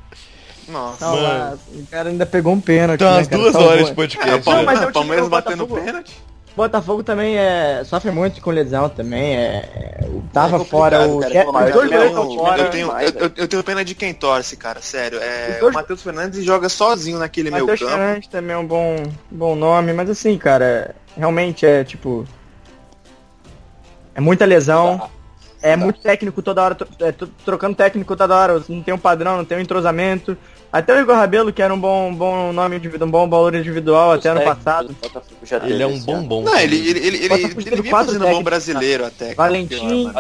[0.69, 0.99] Nossa.
[0.99, 1.63] Saulaço.
[1.75, 3.01] O cara ainda pegou um pênalti.
[3.01, 4.31] Então, né, as duas horas de podcast.
[4.31, 6.28] É, o Palmeiras, é, Palmeiras batendo pênalti.
[6.59, 9.37] Botafogo também é, sofre muito com lesão também.
[9.37, 11.21] É, é tava é fora o.
[11.21, 12.63] Cara, os dois eu, fora.
[12.63, 15.19] Eu tenho, eu, eu, tenho pena de quem torce, cara, sério.
[15.21, 15.73] É, dois...
[15.73, 17.91] O Matheus Fernandes joga sozinho naquele Mateus meio campo.
[17.91, 18.97] Matheus Fernandes também é um bom,
[19.31, 22.27] bom nome, mas assim, cara, realmente é tipo.
[24.15, 25.09] É muita lesão.
[25.61, 27.13] É muito técnico toda hora, é,
[27.45, 30.37] trocando técnico toda hora, não tem um padrão, não tem um entrosamento.
[30.71, 34.13] Até o Igor Rabelo, que era um bom, bom nome individual, um bom valor individual
[34.13, 34.95] até ano passado.
[35.63, 36.43] Ele é um bombom.
[36.43, 39.35] Não, ele, ele, ele, ele, ele vinha fazendo um bom brasileiro até.
[39.35, 40.13] Valentim,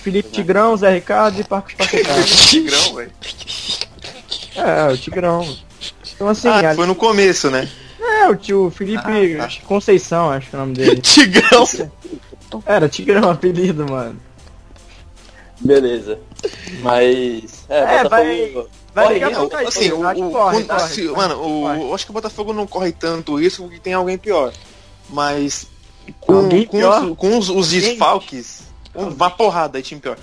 [0.00, 2.22] Felipe Tigrão, Zé Ricardo e Marcos Paquetá.
[2.22, 3.12] Tigrão, velho.
[4.56, 5.56] É, o Tigrão.
[6.14, 6.48] Então assim.
[6.48, 6.76] Ah, ali...
[6.76, 7.66] foi no começo, né?
[7.98, 9.66] É, o tio Felipe ah, tá.
[9.66, 11.00] Conceição, acho que é o nome dele.
[11.02, 11.64] Tigrão!
[12.66, 14.20] Era, Tigrão, apelido, mano.
[15.60, 16.18] Beleza.
[16.82, 17.64] Mas.
[17.70, 18.54] É, é vai.
[18.94, 22.14] Vai não, assim, o, o, corre, corre, se, corre, mano, o, eu acho que o
[22.14, 24.52] Botafogo não corre tanto isso porque tem alguém pior.
[25.10, 25.66] Mas
[26.20, 27.02] com, alguém com, pior?
[27.02, 28.62] Os, com os, os desfalques,
[28.94, 30.16] uma porrada aí, time pior.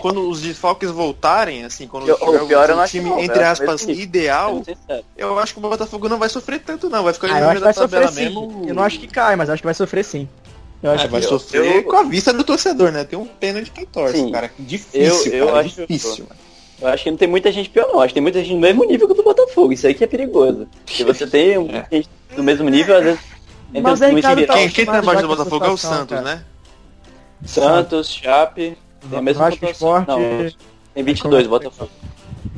[0.00, 4.64] Quando os desfalques voltarem, assim, quando eu, o pior um time, não, entre aspas, ideal,
[5.16, 7.04] eu acho que o Botafogo não vai sofrer tanto, não.
[7.04, 8.50] Vai ficar ah, no vai sofrer mesmo.
[8.50, 8.68] Sim.
[8.70, 10.28] Eu não acho que cai, mas acho que vai sofrer sim.
[10.82, 11.84] Eu acho é, vai sofrer eu...
[11.84, 13.04] com a vista do torcedor, né?
[13.04, 14.32] Tem um pena de quem torce, sim.
[14.32, 14.50] cara.
[14.58, 16.47] Difícil, eu, eu cara, acho difícil, mano.
[16.80, 18.00] Eu acho que não tem muita gente pior, não.
[18.00, 19.72] Acho que tem muita gente no mesmo nível que o do Botafogo.
[19.72, 20.68] Isso aí que é perigoso.
[20.86, 21.86] Se você tem é.
[21.90, 23.20] gente do mesmo nível, às vezes.
[23.82, 26.22] Mas é quem, quem, quem tá abaixo do Botafogo é o Santos, cara.
[26.22, 26.44] né?
[27.44, 28.78] Santos, Chape.
[29.10, 29.50] Tem a mesma.
[30.06, 30.18] Não,
[30.94, 31.90] tem 22 o Botafogo.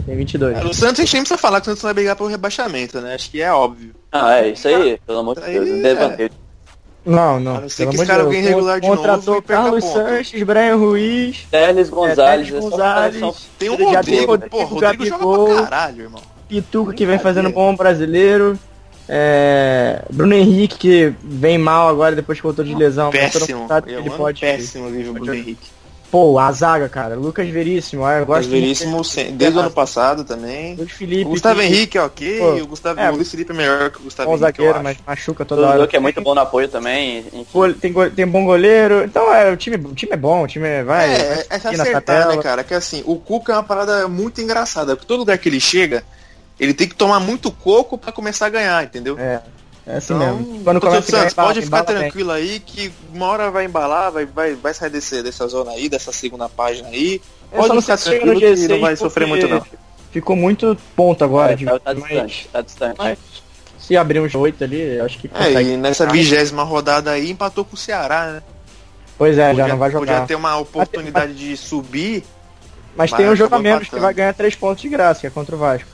[0.06, 0.64] Tem 22.
[0.64, 3.14] o Santos a gente nem precisa falar que o Santos vai brigar pelo rebaixamento, né?
[3.14, 3.94] Acho que é óbvio.
[4.12, 4.98] Ah, é isso aí.
[5.06, 5.68] Pelo amor de Deus.
[5.68, 6.30] É.
[7.04, 7.56] Não, não.
[7.56, 11.46] A não ser que esse cara alguém regular de Contratou novo Carlos Sanches, Brian Ruiz,
[11.50, 12.48] Teles Gonzalez.
[12.48, 13.48] É, Gonzalez.
[13.58, 16.22] Tem um Rodrigo, pô, Rodrigo joga pra caralho, irmão.
[16.48, 18.58] Pituca que vem fazendo bom brasileiro.
[19.08, 23.10] É, Bruno Henrique que vem mal agora depois que voltou de lesão.
[23.10, 23.66] Péssimo.
[23.86, 25.79] Ele pode, péssimo nível Bruno Henrique.
[26.10, 27.14] Pô, a zaga, cara.
[27.14, 28.02] Lucas Veríssimo.
[28.04, 29.06] Eu Lucas gosto Veríssimo, muito.
[29.06, 30.74] sem- desde o ano passado também.
[30.74, 31.24] Luiz Felipe.
[31.24, 33.90] O Gustavo que- Henrique é ok, Pô, o Gustavo é, o Luiz Felipe é melhor
[33.90, 34.82] que o Gustavo Bom Henrique, eu zagueiro, acho.
[34.84, 35.78] mas machuca O toda hora.
[35.78, 37.24] Dudu que é muito bom no apoio também.
[37.52, 39.04] Gole- Tem, go- tem bom goleiro.
[39.04, 41.10] Então, é, o time, o time é bom, o time é- vai.
[41.14, 42.34] É, é, é se acertar, tabela.
[42.36, 42.64] né, cara?
[42.64, 44.96] Que assim, o Cuca é uma parada muito engraçada.
[44.96, 46.02] Porque todo lugar que ele chega,
[46.58, 49.16] ele tem que tomar muito coco pra começar a ganhar, entendeu?
[49.16, 49.40] É,
[49.92, 50.64] é assim Então, mesmo.
[50.64, 52.02] Quando começa Santos, pode embala ficar bem.
[52.02, 55.88] tranquilo aí que uma hora vai embalar, vai, vai, vai sair desse, dessa zona aí,
[55.88, 57.20] dessa segunda página aí.
[57.52, 59.62] Eu Pode não ficar tranquilo que G6 não vai sofrer muito não.
[60.12, 61.52] Ficou muito ponto agora.
[61.52, 62.94] É, de- tá, tá mas, distante, tá distante.
[62.98, 63.18] mas
[63.78, 65.70] se abrir uns oito ali, eu acho que É, consegue.
[65.70, 68.42] e nessa vigésima rodada aí empatou com o Ceará, né?
[69.18, 70.26] Pois é, já Podia- não vai Podia jogar.
[70.26, 72.24] ter uma oportunidade de subir.
[72.96, 74.02] Mas mas tem um jogo a menos que empatando.
[74.02, 75.88] vai ganhar três pontos de graça, que é contra o Vasco.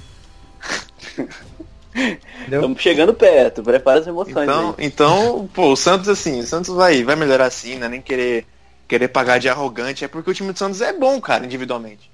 [2.44, 4.86] Estamos chegando perto, prepara as emoções Então, aí.
[4.86, 7.88] então, pô, o Santos assim, o Santos vai, vai melhorar assim, né?
[7.88, 8.46] Nem querer,
[8.86, 12.10] querer pagar de arrogante, é porque o time do Santos é bom, cara, individualmente.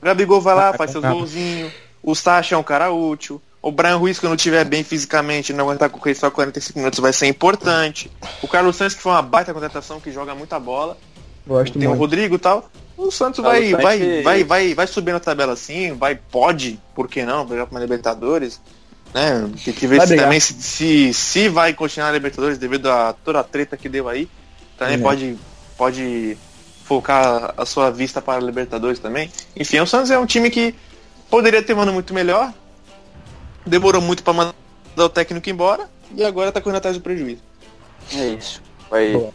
[0.00, 1.72] O Gabigol vai lá, Ah, faz seus golzinhos,
[2.02, 5.90] o Sacha é um cara útil, o Brian Ruiz, quando estiver bem fisicamente, não aguentar
[5.90, 8.10] correr só 45 minutos, vai ser importante.
[8.40, 10.96] O Carlos Santos, que foi uma baita contratação, que joga muita bola.
[11.44, 12.00] Gosto Tem o muito.
[12.00, 12.70] Rodrigo e tal.
[12.96, 17.08] O Santos Carlos vai, vai, vai, vai, vai subir na tabela assim, vai, pode, por
[17.08, 18.60] que não, brigar pra uma Libertadores.
[19.16, 19.50] Né?
[19.64, 20.26] Tem que ver Vai se brigar.
[20.26, 24.10] também se, se, se vai continuar na Libertadores devido a toda a treta que deu
[24.10, 24.28] aí.
[24.76, 24.98] Também É.
[24.98, 25.38] pode,
[25.78, 26.36] pode
[26.84, 29.32] focar a sua vista para a Libertadores também.
[29.56, 30.74] Enfim, o Santos é um time que
[31.30, 32.52] poderia ter um ano muito melhor.
[33.64, 34.54] Demorou muito para mandar
[34.98, 37.40] o técnico embora e agora tá correndo atrás do prejuízo.
[38.14, 38.62] É isso.
[38.90, 39.32] Vai Boa.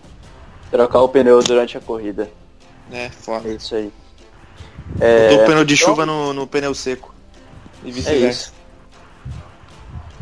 [0.70, 2.30] trocar o pneu durante a corrida.
[2.92, 3.50] É, foda.
[3.50, 3.92] É isso aí.
[4.94, 7.14] Botou o É, pneu de então- chuva no, no pneu seco.
[7.84, 8.28] E É vice-versa.
[8.30, 8.54] isso.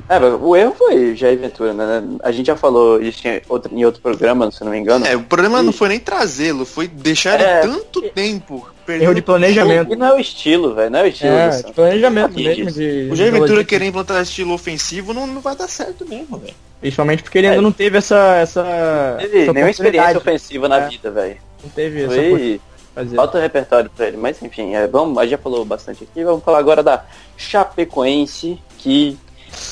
[0.10, 2.04] É, mas o erro foi Jair Ventura, né?
[2.24, 5.06] A gente já falou isso em outro, em outro programa, se não me engano.
[5.06, 9.04] É, o problema não E- foi nem trazê-lo, foi deixar É, ele tanto tempo perdendo
[9.06, 9.94] Erro de planejamento.
[9.94, 10.90] E não é o estilo, velho.
[10.90, 12.72] Não é o estilo É, de planejamento mesmo.
[12.72, 16.56] De, O Jair Ventura querer implantar estilo ofensivo não, não vai dar certo mesmo, velho.
[16.82, 17.62] Principalmente porque ele ainda É.
[17.62, 18.36] não teve essa.
[18.38, 20.18] essa, Não teve essa nenhuma experiência oportunidade.
[20.18, 20.88] ofensiva na É.
[20.90, 21.38] vida, velho.
[21.64, 22.62] Não teve oportunidade Foi
[22.96, 23.16] fazer.
[23.16, 24.18] falta repertório pra ele.
[24.18, 26.24] Mas enfim, é, vamos, a gente já falou bastante aqui.
[26.24, 27.06] Vamos falar agora da
[27.38, 29.18] Chapecoense, que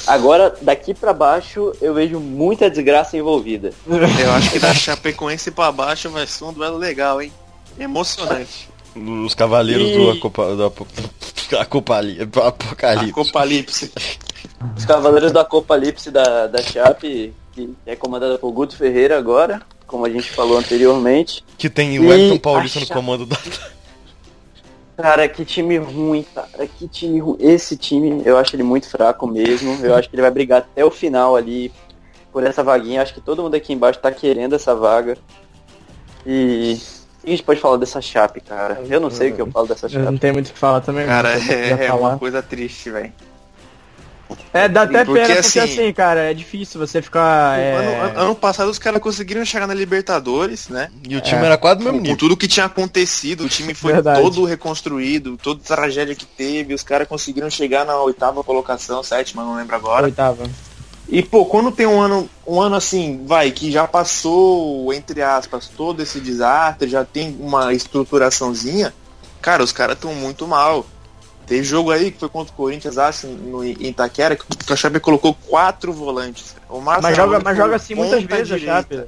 [0.06, 3.71] agora daqui pra baixo eu vejo muita desgraça envolvida.
[3.88, 7.32] Eu acho que da Chapecoense pra baixo vai ser um duelo legal, hein?
[7.80, 8.69] Emocionante.
[8.95, 10.88] Os cavaleiros E- do Acopa, do Apo-
[11.60, 13.10] Acopali- Apocalipse.
[13.12, 13.91] Apocalipse.
[14.76, 20.04] Os Cavaleiros da Copalipse da, da Chape, que é comandada por Guto Ferreira agora, como
[20.06, 21.43] a gente falou anteriormente.
[21.58, 23.38] Que tem E o Wellington Paulista no comando da.
[24.97, 26.67] Cara, que time ruim, cara.
[26.67, 27.38] Que time ruim.
[27.39, 29.77] Esse time, eu acho ele muito fraco mesmo.
[29.86, 31.71] Eu acho que ele vai brigar até o final ali
[32.33, 33.03] por essa vaguinha.
[33.03, 35.17] Acho que todo mundo aqui embaixo tá querendo essa vaga.
[36.25, 36.81] E.
[37.17, 38.81] O que a gente pode falar dessa Chape, cara?
[38.89, 40.19] Eu não sei o que eu falo dessa Eu não Chape.
[40.19, 41.05] tenho muito o que falar também.
[41.05, 43.12] Cara, é, é uma coisa triste, velho.
[44.53, 47.59] É, dá até Porque, pena porque assim, assim, cara, é difícil você ficar.
[47.59, 50.89] é, Ano, ano passado os caras conseguiram chegar na Libertadores, né?
[51.07, 52.17] E o time era quase do mesmo Com, com nível.
[52.17, 54.21] tudo que tinha acontecido, o time foi Verdade.
[54.21, 59.43] todo reconstruído, toda a tragédia que teve, os caras conseguiram chegar na oitava colocação, sétima,
[59.43, 60.05] não lembro agora.
[60.05, 60.43] Oitava.
[61.09, 65.67] E pô, quando tem um ano, um ano assim, vai, que já passou, entre aspas,
[65.69, 68.93] todo esse desastre, já tem uma estruturaçãozinha,
[69.41, 70.85] cara, os caras estão muito mal.
[71.47, 74.99] Teve jogo aí que foi contra o Corinthians, acho, no em Itaquera, que o Chape
[74.99, 76.55] colocou quatro volantes.
[76.69, 78.62] O Mas joga, mas joga assim muitas vezes.
[78.62, 79.03] Chape.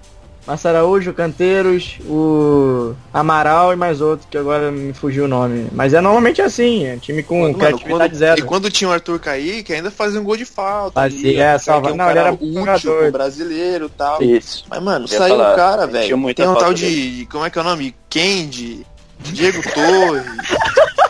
[0.48, 5.68] Márcio Araújo, Canteiros, o Amaral e mais outro, que agora me fugiu o nome.
[5.74, 8.40] Mas é normalmente assim, é time com Mano, criatividade quando, zero.
[8.40, 10.94] E quando tinha o Arthur Kaique, ainda fazia um gol de falta.
[11.02, 14.24] Fazia, ali, é, cara salva- é um não, ele era útil brasileiro e tal.
[14.24, 14.66] Isso.
[14.70, 16.34] Mas, mano, Ia saiu falar, o cara, velho.
[16.34, 17.28] Tem um tal de.
[17.30, 17.94] Como é que é o nome?
[18.10, 18.88] Kendi,
[19.20, 20.24] Diego Torres.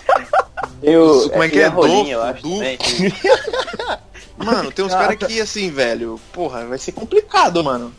[0.84, 1.68] O, Como é que e é?
[1.68, 2.78] Rolinha, eu acho também.
[4.38, 7.94] Mano, tem uns caras que, assim, velho, porra, vai ser complicado, mano.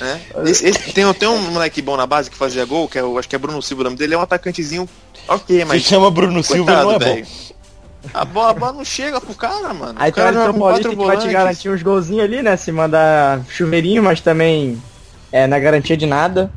[0.00, 0.20] Né?
[0.46, 3.28] Esse- esse- tem, tem um moleque bom na base que fazia gol, que é acho
[3.28, 4.88] que é Bruno Silva, o nome dele é um atacantezinho
[5.28, 5.82] ok, Se mas.
[5.82, 7.26] chama Bruno Silva, coitado, não é velho.
[7.26, 8.10] bom.
[8.14, 9.94] A bola, a bola não chega pro cara, mano.
[9.96, 12.56] Aí o tem o cara com quatro que vai te garantir uns golzinhos ali, né?
[12.56, 14.82] Se mandar chuveirinho, mas também
[15.30, 16.50] é na garantia de nada.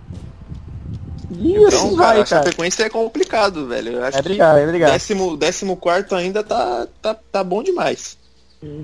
[1.39, 2.43] E Então, assim cara, vai, a cara.
[2.43, 3.93] Chapecoense é complicado, velho.
[3.93, 4.91] Eu acho É brigar, é que brigar.
[4.91, 8.17] décimo, décimo quarto ainda tá, tá, tá bom demais.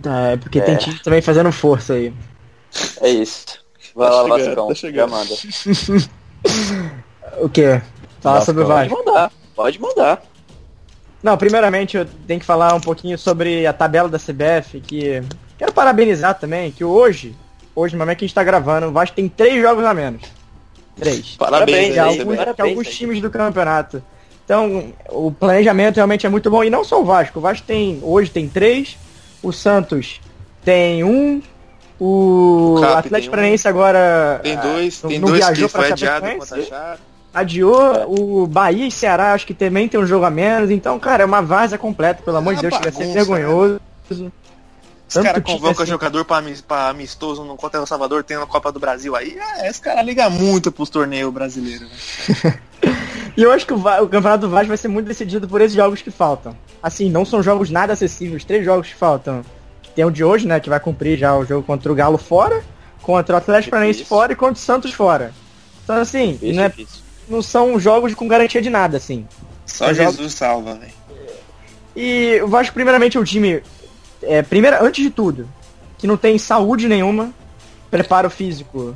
[0.02, 0.64] Tá, é porque É.
[0.64, 2.14] tem time também fazendo força aí.
[3.02, 3.46] É isso.
[3.96, 4.68] Vai Tá lá, chegando, Vascão.
[4.68, 5.12] tá chegando.
[5.12, 5.36] manda.
[7.42, 7.82] O quê?
[8.22, 9.06] Fala sobre o Pode Vasco.
[9.06, 9.32] mandar.
[9.56, 10.22] Pode mandar.
[11.22, 15.22] Não, primeiramente eu tenho que falar um pouquinho sobre a tabela da CBF, que
[15.58, 17.36] quero parabenizar também, que hoje,
[17.76, 20.22] hoje no momento que a gente tá gravando, o Vasco tem três jogos a menos.
[21.00, 21.36] Três.
[21.40, 24.04] Parabéns, De alguns, de Parabéns, alguns times do campeonato.
[24.46, 26.64] Então, o planejamento realmente é muito bom.
[26.64, 27.38] E não só o Vasco.
[27.38, 28.98] O Vasco tem, hoje tem três.
[29.44, 30.20] O Santos
[30.64, 31.42] tem um.
[32.00, 33.32] O, O Atlético tem um.
[33.32, 36.26] Paranaense agora Tem ah, dois, não- tem não dois viajou que foi adiado.
[37.32, 40.72] Adiou o Bahia e Ceará, acho que também tem um jogo a menos.
[40.72, 43.82] Então, cara, é uma vaza completa, pelo amor de Deus, chega a ser bagunça, vergonhoso.
[45.10, 45.92] Os caras convocam assim.
[45.92, 49.38] jogador pra, pra amistoso no contra o Salvador, tem na Copa do Brasil aí.
[49.42, 51.90] Ah, esse cara liga muito pros torneios brasileiros.
[52.44, 52.60] né?
[53.38, 55.74] E eu acho que o, o Campeonato do Vasco vai ser muito decidido por esses
[55.76, 56.58] jogos que faltam.
[56.84, 59.46] Assim, não são jogos nada acessíveis, três jogos que faltam.
[59.96, 62.62] Tem o de hoje, né, que vai cumprir já o jogo contra o Galo fora,
[63.02, 65.32] contra o Atlético Paranaense fora e contra o Santos fora.
[65.84, 67.02] Então, assim, Difícil, é- difícil.
[67.30, 69.26] não são jogos com garantia de nada, assim.
[69.66, 70.92] Só jogo- Jesus salva, velho.
[71.96, 73.62] E o Vasco, primeiramente, é um time,
[74.22, 75.48] é, primeira, antes de tudo,
[75.98, 77.32] que não tem saúde nenhuma,
[77.90, 78.96] preparo físico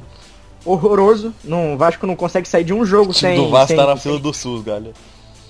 [0.66, 1.34] horroroso.
[1.44, 3.86] Não, o Vasco não consegue sair de um jogo O sem, do Vasco sem, tá
[3.86, 4.94] na fila do SUS, galera.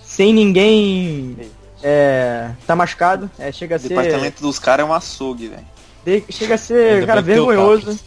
[0.04, 1.38] sem ninguém
[1.82, 3.30] é, tá machucado.
[3.38, 5.66] É, chega a O ser, departamento dos caras é um açougue, velho.
[6.06, 8.00] de- chega a ser, Ainda cara, o vergonhoso.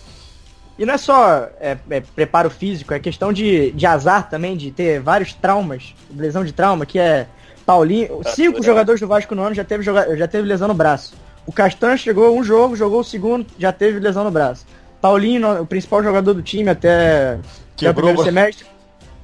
[0.78, 4.70] E não é só é, é, preparo físico, é questão de, de azar também, de
[4.70, 7.26] ter vários traumas, lesão de trauma, que é
[7.64, 8.20] Paulinho.
[8.34, 8.66] Cinco né?
[8.66, 11.14] jogadores do Vasco no ano já teve, joga, já teve lesão no braço.
[11.46, 14.66] O Castan chegou um jogo, jogou o segundo, já teve lesão no braço.
[15.00, 17.40] Paulinho, o principal jogador do time até, até o
[17.76, 18.66] Quebrou primeiro o semestre,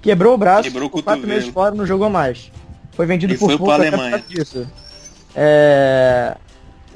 [0.00, 2.52] quebrou o braço, Quebrou o quatro meses fora, não jogou mais.
[2.92, 4.11] Foi vendido E por foi pouco até Alemanha.
[4.18, 4.66] causa disso.
[5.35, 6.37] É...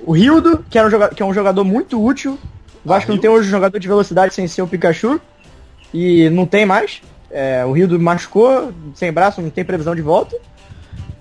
[0.05, 2.39] O Rildo, que, era um joga- que é um jogador muito útil.
[2.85, 5.21] O Vasco Ah, não tem hoje um jogador de velocidade sem ser o Pikachu.
[5.93, 7.01] E não tem mais.
[7.31, 10.37] É, o Rildo machucou, sem braço, não tem previsão de volta.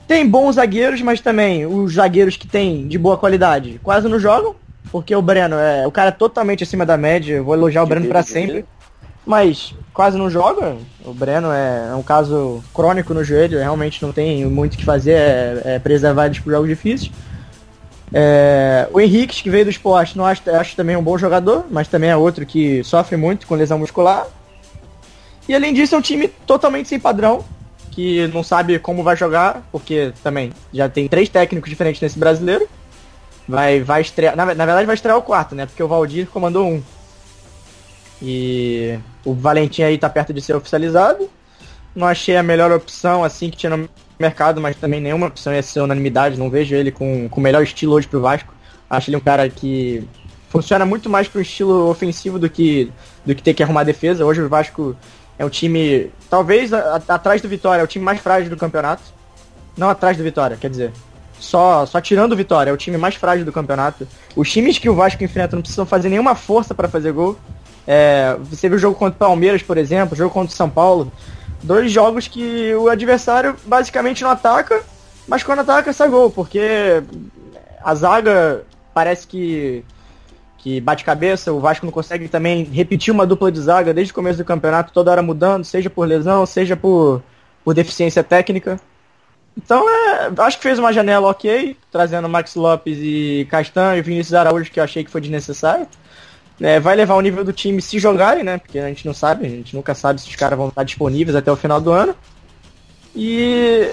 [0.07, 4.55] Tem bons zagueiros, mas também os zagueiros que tem de boa qualidade quase não jogam.
[4.91, 7.35] Porque o Breno é o cara é totalmente acima da média.
[7.35, 8.65] Eu vou elogiar o Breno pra sempre.
[9.25, 10.75] Mas quase não joga.
[11.03, 14.85] O Breno é, é um caso crônico no joelho, realmente não tem muito o que
[14.85, 17.11] fazer, é, é preservar ele para jogos difíceis.
[18.13, 21.87] É, o Henrique, que veio do esporte, não acho, acho também um bom jogador, mas
[21.87, 24.27] também é outro que sofre muito com lesão muscular.
[25.49, 27.43] E além disso, é um time totalmente sem padrão,
[27.95, 32.67] que não sabe como vai jogar, porque também já tem três técnicos diferentes nesse brasileiro.
[33.47, 35.65] Vai, vai estrear, na, na verdade vai estrear o quarto, né?
[35.65, 36.83] Porque o Valdir comandou um.
[38.21, 41.29] E o Valentim aí tá perto de ser oficializado.
[41.95, 43.87] Não achei a melhor opção assim que tinha no
[44.19, 46.37] mercado, mas também nenhuma opção ia ser unanimidade.
[46.37, 48.53] Não vejo ele com, com o melhor estilo hoje pro Vasco.
[48.89, 50.05] Acho ele um cara que
[50.49, 52.91] funciona muito mais pro estilo ofensivo do que,
[53.25, 54.25] do que ter que arrumar defesa.
[54.25, 54.97] Hoje o Vasco
[55.37, 58.57] é um time, talvez a- a- atrás do Vitória, é o time mais frágil do
[58.57, 59.03] campeonato.
[59.77, 60.91] Não atrás do Vitória, quer dizer.
[61.39, 64.07] Só, só tirando o Vitória, é o time mais frágil do campeonato.
[64.35, 67.37] Os times que o Vasco enfrenta não precisam fazer nenhuma força para fazer gol.
[67.85, 70.69] É, você viu o jogo contra o Palmeiras, por exemplo, o jogo contra o São
[70.69, 71.11] Paulo.
[71.61, 74.81] Dois jogos que o adversário basicamente não ataca,
[75.27, 77.03] mas quando ataca sai gol, porque
[77.83, 79.83] a zaga parece que,
[80.65, 84.15] que bate cabeça, o Vasco não consegue também repetir uma dupla de zaga desde o
[84.15, 87.21] começo do campeonato, toda hora mudando, seja por lesão, seja por,
[87.63, 88.79] por deficiência técnica.
[89.55, 94.33] Então, é, acho que fez uma janela ok, trazendo Max Lopes e Castan e Vinícius
[94.33, 95.87] Araújo, que eu achei que foi desnecessário.
[96.59, 98.57] É, vai levar o nível do time se jogarem, né?
[98.57, 101.35] Porque a gente não sabe, a gente nunca sabe se os caras vão estar disponíveis
[101.35, 102.15] até o final do ano.
[103.15, 103.87] E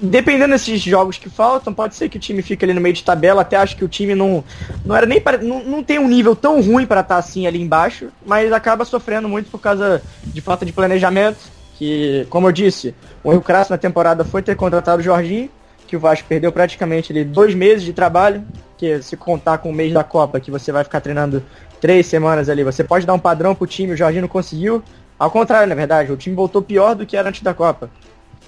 [0.00, 3.04] dependendo desses jogos que faltam, pode ser que o time fique ali no meio de
[3.04, 3.42] tabela.
[3.42, 4.44] Até acho que o time não,
[4.84, 8.08] não era nem não, não tem um nível tão ruim para estar assim ali embaixo,
[8.26, 11.38] mas acaba sofrendo muito por causa de falta de planejamento.
[11.76, 15.50] Que, como eu disse, o erro crasso na temporada foi ter contratado o Jorginho,
[15.88, 18.44] que o Vasco perdeu praticamente ali, dois meses de trabalho,
[18.78, 21.42] que se contar com o mês da Copa, que você vai ficar treinando
[21.80, 24.84] três semanas ali, você pode dar um padrão pro time, o Jorginho não conseguiu.
[25.18, 27.90] Ao contrário, na verdade, o time voltou pior do que era antes da Copa.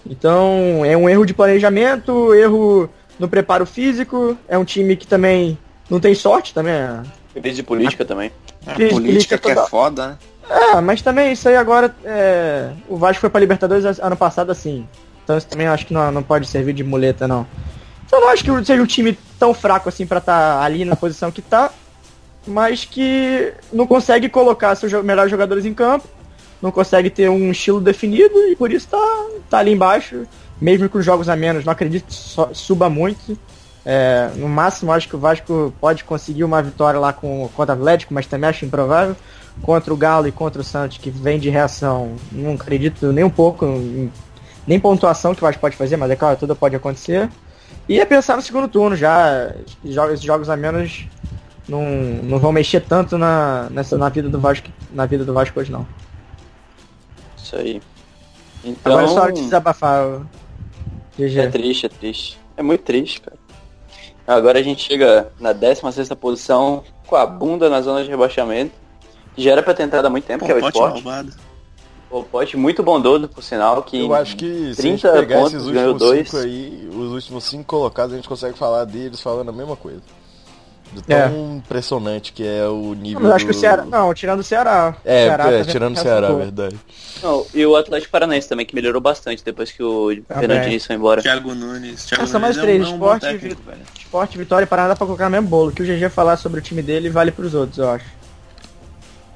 [0.08, 2.88] Então, é um erro de planejamento, erro
[3.18, 5.58] no preparo físico, é um time que também
[5.90, 6.74] não tem sorte também.
[6.74, 7.02] é-
[7.40, 8.30] Crise de política também.
[8.66, 9.68] A Crise política política que é total.
[9.70, 10.18] foda, né?
[10.48, 14.86] É, mas também isso aí agora, é, o Vasco foi pra Libertadores ano passado assim.
[15.24, 17.46] Então isso também acho que não, não pode servir de muleta, não.
[18.06, 20.94] Então eu não acho que seja um time tão fraco assim pra estar ali na
[20.94, 21.70] posição que tá,
[22.46, 26.06] mas que não consegue colocar seus melhores jogadores em campo,
[26.60, 30.26] não consegue ter um estilo definido e por isso tá, tá ali embaixo,
[30.60, 31.64] mesmo com jogos a menos.
[31.64, 33.38] Não acredito que suba muito.
[33.84, 37.78] É, no máximo acho que o Vasco pode conseguir uma vitória lá com, contra o
[37.78, 39.14] Atlético, mas também acho improvável.
[39.62, 43.30] Contra o Galo e contra o Santos, que vem de reação, não acredito nem um
[43.30, 44.12] pouco, em-
[44.66, 47.30] nem pontuação que o Vasco pode fazer, mas é claro, tudo pode acontecer.
[47.88, 49.54] E é pensar no segundo turno já,
[49.84, 51.06] esses jogos a menos
[51.68, 51.84] não,
[52.22, 55.70] não vão mexer tanto na, nessa, na, vida do Vasco, na vida do Vasco hoje
[55.70, 55.86] não.
[57.58, 57.82] Isso aí.
[58.64, 60.04] Então, Agora é só de desabafar.
[60.06, 60.26] o
[61.18, 61.38] GG.
[61.40, 62.40] é triste, é triste.
[62.56, 63.36] É muito triste, cara.
[64.26, 68.72] Agora a gente chega na 16 posição com a bunda na zona de rebaixamento.
[69.34, 70.94] Que já era pra ter entrado há muito tempo, que é o Pote esporte.
[70.94, 71.32] roubado.
[72.10, 75.36] O Pote muito bondoso, por sinal, que Eu acho que se a gente 30 pegar
[75.36, 76.30] pontos, esses ganhou últimos dois.
[76.30, 80.00] cinco aí, os últimos cinco colocados, a gente consegue falar deles falando a mesma coisa.
[81.08, 81.28] É.
[81.28, 83.20] tão impressionante que é o nível.
[83.20, 83.84] Mas eu acho que o do- Ceará.
[83.84, 84.96] Não, tirando o Ceará.
[85.04, 86.38] É, o Ceará é, tá tirando o Ceará, boa.
[86.40, 86.76] verdade.
[87.22, 90.08] Não, e o Atlético Paranaense também, que melhorou bastante depois que o.
[90.26, 91.20] Fernando Diniz foi embora.
[91.22, 92.06] Thiago Nunes.
[92.06, 93.80] Thiago Ah, são mais Nunes três, é um, é esporte, técnico, velho.
[93.98, 95.70] Esporte, Vitória e Paraná dá pra colocar no mesmo bolo.
[95.70, 98.06] O que o GG falar sobre o time dele vale pros outros, eu acho.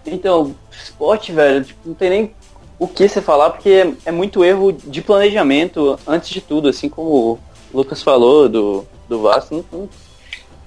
[0.06, 2.34] Então, esporte, velho, tipo, não tem nem
[2.78, 6.88] o que você falar, porque é, é muito erro de planejamento antes de tudo, assim
[6.88, 7.38] como o
[7.78, 9.54] Lucas falou do, do Vasco.
[9.70, 9.88] não- não-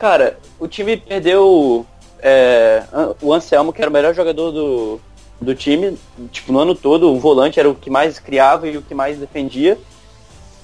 [0.03, 1.85] Cara, o time perdeu
[2.21, 2.83] é,
[3.21, 4.99] o Anselmo, que era o melhor jogador do,
[5.39, 5.97] do time,
[6.29, 9.17] tipo, no ano todo, o volante era o que mais criava e o que mais
[9.17, 9.77] defendia.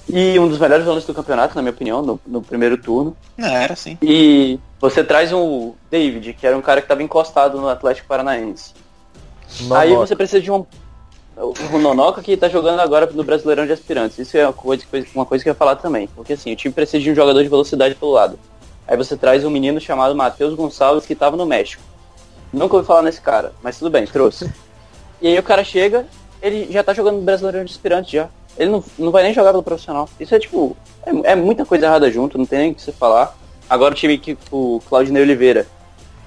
[0.06, 3.16] E um dos melhores volantes do campeonato, na minha opinião, no, no primeiro turno.
[3.34, 3.96] Não, era assim.
[4.02, 8.74] E você traz um David, que era um cara que estava encostado no Atlético Paranaense.
[9.70, 10.06] Aí Nonoca.
[10.06, 10.66] você precisa de um.
[11.72, 14.18] O Nonoca que tá jogando agora no Brasileirão de Aspirantes.
[14.18, 14.84] Isso é uma coisa,
[15.14, 16.10] uma coisa que eu ia falar também.
[16.14, 18.38] Porque assim, o time precisa de um jogador de velocidade pelo lado.
[18.90, 21.80] Aí você traz um menino chamado Matheus Gonçalves que tava no México.
[22.52, 24.50] Nunca ouvi falar nesse cara, mas tudo bem, trouxe.
[25.22, 26.06] E aí o cara chega,
[26.40, 28.28] ele já tá jogando no Brasileirão de Aspirantes já.
[28.56, 30.08] Ele não, não vai nem jogar pelo profissional.
[30.18, 30.74] Isso é tipo.
[31.04, 33.36] É, é muita coisa errada junto, não tem nem o que você falar.
[33.68, 35.66] Agora o time que o Claudinei Oliveira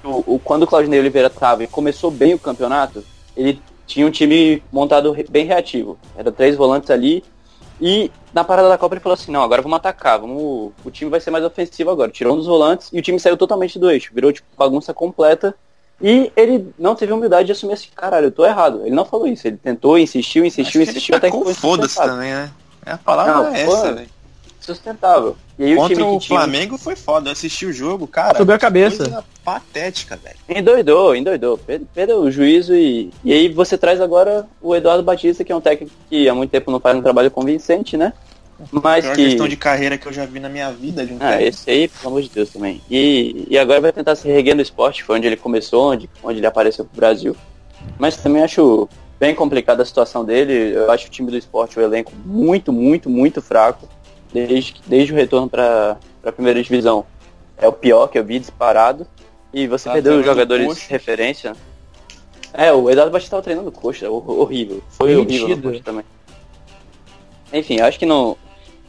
[0.04, 3.04] o, o- quando o Claudinei Oliveira tava e começou bem o campeonato,
[3.36, 5.98] ele tinha um time montado bem reativo.
[6.16, 7.24] Era três volantes ali.
[7.80, 10.72] E na parada da Copa ele falou assim, não, agora vamos atacar, vamos.
[10.84, 12.10] O time vai ser mais ofensivo agora.
[12.10, 14.12] Tirou um dos volantes e o time saiu totalmente do eixo.
[14.14, 15.54] Virou tipo bagunça completa.
[16.00, 18.82] E ele não teve humildade de assumir assim, caralho, eu tô errado.
[18.84, 19.46] Ele não falou isso.
[19.46, 22.50] Ele tentou, insistiu, insistiu, Acho insistiu ele até que foda-se também, né?
[22.84, 24.13] É a palavra Não, é essa, velho.
[24.64, 25.36] Sustentável.
[25.58, 26.38] E aí o Contra time o que tinha.
[26.38, 27.28] Flamengo foi foda.
[27.28, 28.38] Eu assisti o jogo, cara.
[28.38, 29.04] Subiu a cabeça.
[29.04, 30.36] Coisa patética, velho.
[30.48, 31.58] Endoidou, endoidou.
[31.58, 35.56] Per- Perdeu o juízo e, e aí você traz agora o Eduardo Batista, que é
[35.56, 38.12] um técnico que há muito tempo não faz um trabalho convincente, né?
[38.70, 39.24] Mas Pior que.
[39.24, 41.48] questão de carreira que eu já vi na minha vida de um Ah, técnico.
[41.48, 42.80] esse aí, pelo amor de Deus também.
[42.90, 46.38] E, e agora vai tentar se reguer no esporte, foi onde ele começou, onde, onde
[46.38, 47.36] ele apareceu pro Brasil.
[47.98, 48.88] Mas também acho
[49.20, 50.72] bem complicada a situação dele.
[50.74, 53.88] Eu acho o time do esporte, o elenco, muito, muito, muito fraco.
[54.34, 57.06] Desde, desde o retorno para a primeira divisão.
[57.56, 59.06] É o pior que eu vi disparado.
[59.52, 60.80] E você Tá perdeu os jogadores coxa.
[60.80, 61.52] de referência.
[62.52, 64.82] É, o Eduardo Batista estava treinando coxa, hor- horrível.
[64.90, 65.84] Foi horrível Mentido.
[65.84, 66.04] também.
[67.52, 68.36] Enfim, acho que não.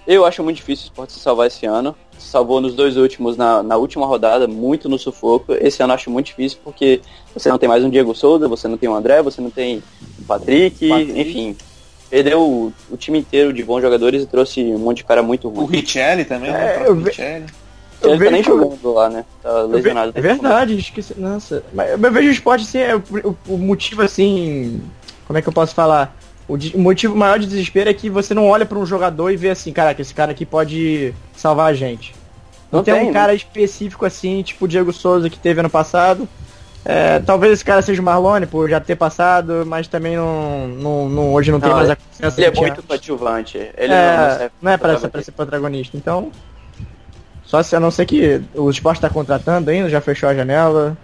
[0.07, 1.95] Eu acho muito difícil o esporte se salvar esse ano.
[2.17, 5.53] Se salvou nos dois últimos, na, na última rodada, muito no sufoco.
[5.53, 7.01] Esse ano eu acho muito difícil porque
[7.33, 9.83] você não tem mais um Diego Souza, você não tem o André, você não tem
[10.19, 11.19] o Patrick, Patrick.
[11.19, 11.57] enfim.
[12.09, 15.47] Perdeu o, o time inteiro de bons jogadores e trouxe um monte de cara muito
[15.47, 15.77] O ruim.
[15.77, 16.65] Richelli também, É, né?
[16.65, 17.45] O eu próprio ve- Richelli.
[18.01, 19.25] eu Ele tá nem jogando lá, né?
[19.41, 20.11] Tá lesionado.
[20.15, 21.13] É verdade, esqueci.
[21.17, 21.63] Nossa.
[21.73, 24.81] Mas eu vejo o esporte assim, é o, o- o motivo assim.
[25.27, 26.15] Como é que eu posso falar?
[26.47, 29.31] O, de- o motivo maior de desespero é que você não olha pra um jogador
[29.31, 32.13] e vê assim, caraca, esse cara aqui pode salvar a gente.
[32.71, 33.13] Não, Não tem, tem, um né?
[33.13, 36.29] cara específico assim, tipo o Diego Souza que teve ano passado.
[36.87, 41.09] É, talvez esse cara seja o Marlone, por já ter passado, mas também não, não,
[41.09, 43.57] não- hoje não, tem Não, mais a confiança Ele é muito coadjuvante.
[43.57, 45.97] Ele é, não, não é pra, ser, pra ser protagonista.
[45.97, 46.31] Então,
[47.43, 50.95] só se a não ser que o esporte tá contratando ainda, já fechou a janela.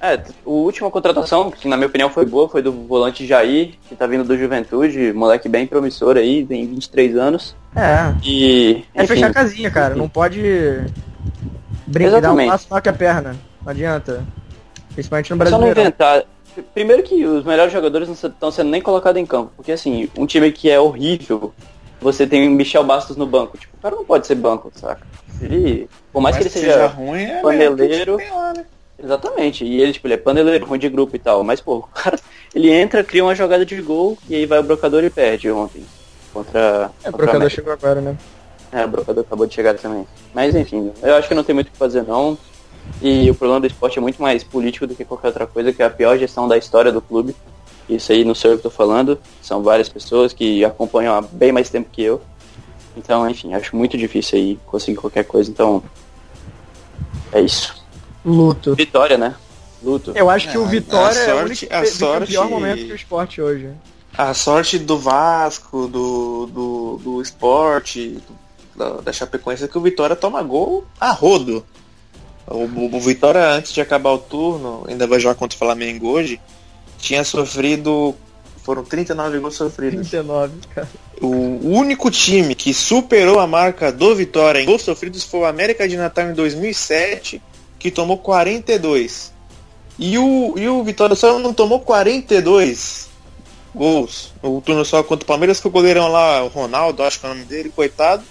[0.00, 3.94] É, a última contratação, que na minha opinião foi boa, foi do volante Jair, que
[3.96, 7.54] tá vindo do Juventude, moleque bem promissor aí, tem 23 anos.
[7.76, 8.84] É, E.
[8.94, 9.94] é enfim, fechar a casinha, cara.
[9.94, 10.40] Não pode
[11.86, 13.36] brincar, um passo maior que a perna.
[13.62, 14.24] Não adianta.
[14.98, 15.82] Principalmente no só não Brasil.
[15.82, 16.24] inventar.
[16.74, 19.52] Primeiro que os melhores jogadores não estão sendo nem colocados em campo.
[19.54, 21.54] Porque assim, um time que é horrível,
[22.00, 23.56] você tem o Michel Bastos no banco.
[23.56, 25.06] Tipo, o cara não pode ser banco, saca?
[25.40, 25.88] Ele.
[26.12, 26.88] Por mais que ele seja.
[26.88, 28.16] ruim, é paneleiro.
[28.16, 28.64] tem lá, né?
[29.00, 29.64] Exatamente.
[29.64, 31.44] E ele, tipo, ele é paneleiro, ruim de grupo e tal.
[31.44, 32.18] Mas, pô, o cara,
[32.52, 35.84] ele entra, cria uma jogada de gol e aí vai o brocador e perde ontem.
[36.32, 36.90] Contra.
[37.04, 38.16] É, o brocador chegou agora, né?
[38.72, 40.08] É, o brocador acabou de chegar também.
[40.34, 42.36] Mas enfim, eu acho que não tem muito o que fazer não.
[43.00, 45.82] E o problema do esporte é muito mais político do que qualquer outra coisa, que
[45.82, 47.34] é a pior gestão da história do clube.
[47.88, 51.52] Isso aí não sou eu que tô falando, são várias pessoas que acompanham há bem
[51.52, 52.20] mais tempo que eu.
[52.96, 55.82] Então, enfim, acho muito difícil aí conseguir qualquer coisa, então.
[57.32, 57.74] É isso.
[58.24, 58.74] Luto.
[58.74, 59.34] Vitória, né?
[59.82, 60.12] Luto.
[60.14, 62.26] Eu acho que É, o Vitória a é o sorte- único a vive o sorte-
[62.32, 63.70] pior momento que o esporte hoje.
[64.16, 68.18] A sorte do Vasco, do, do, do esporte,
[68.74, 71.64] da, da Chapecoense é que o Vitória toma gol a rodo.
[72.50, 76.08] O, o- o Vitória, antes de acabar o turno, ainda vai jogar contra o Flamengo
[76.08, 76.40] hoje,
[76.98, 78.14] tinha sofrido
[78.64, 80.08] Foram 39 gols sofridos.
[80.10, 80.88] 39, cara.
[81.20, 85.88] O único time que superou a marca do Vitória em gols sofridos foi o América
[85.88, 87.40] de Natal em 2007,
[87.78, 89.32] que tomou 42.
[89.98, 93.08] E o, e o Vitória só não tomou 42
[93.74, 97.26] gols no turno só contra o Palmeiras, que o goleirão lá, o Ronaldo, acho que
[97.26, 98.22] é o nome dele, coitado,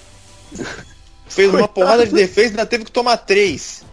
[1.28, 3.84] fez uma porrada de defesa e ainda teve que tomar 3.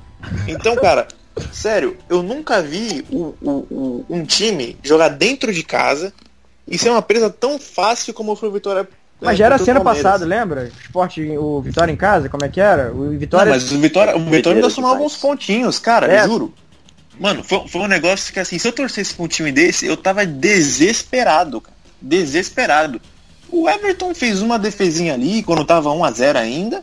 [0.48, 1.08] Então, cara,
[1.52, 6.12] sério, eu nunca vi o, o, o, um time jogar dentro de casa
[6.66, 8.88] e ser uma presa tão fácil como foi o Vitória.
[9.20, 10.62] Mas já era cena passada, lembra?
[10.62, 12.92] O esporte, o Vitória em casa, como é que era?
[12.92, 13.46] O Vitória.
[13.46, 16.24] Não, mas o Vitória, o Vitória ainda somava uns pontinhos, cara, é.
[16.24, 16.52] juro.
[17.18, 19.96] Mano, foi, foi um negócio que assim, se eu torcesse pra um time desse, eu
[19.96, 21.76] tava desesperado, cara.
[22.02, 23.00] Desesperado.
[23.50, 26.82] O Everton fez uma defesinha ali, quando tava 1x0 ainda.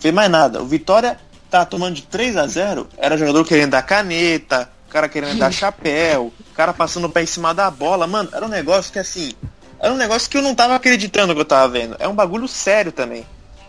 [0.00, 0.62] Fez mais nada.
[0.62, 1.18] O Vitória
[1.52, 6.32] tá tomando de 3 a 0 era jogador querendo dar caneta, cara querendo dar chapéu,
[6.54, 8.06] cara passando o pé em cima da bola.
[8.06, 9.32] Mano, era um negócio que assim.
[9.78, 11.96] Era um negócio que eu não tava acreditando que eu tava vendo.
[11.98, 13.26] É um bagulho sério também.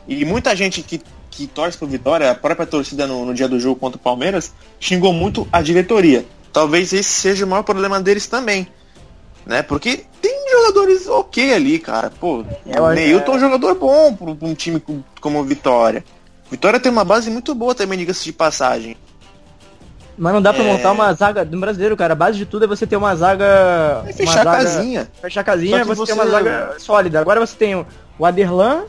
[0.08, 1.02] E muita gente que
[1.36, 4.54] que torce pro Vitória, a própria torcida no, no dia do jogo contra o Palmeiras,
[4.80, 6.26] xingou muito a diretoria.
[6.52, 8.68] Talvez esse seja o maior problema deles também.
[9.44, 9.64] Né?
[9.64, 12.12] Porque tem jogadores ok ali, cara.
[12.12, 14.82] Pô, o Neilton é um jogador bom para um time
[15.20, 16.06] como o Vitória.
[16.54, 18.96] Vitória tem uma base muito boa também, diga-se de passagem.
[20.16, 20.68] Mas não dá pra é...
[20.68, 22.14] montar uma zaga do brasileiro, cara.
[22.14, 24.04] A base de tudo é você ter uma zaga.
[24.06, 25.12] É fechar uma a casinha.
[25.20, 27.20] Fechar a casinha é você, você ter uma zaga sólida.
[27.20, 28.84] Agora você tem o Aderlan,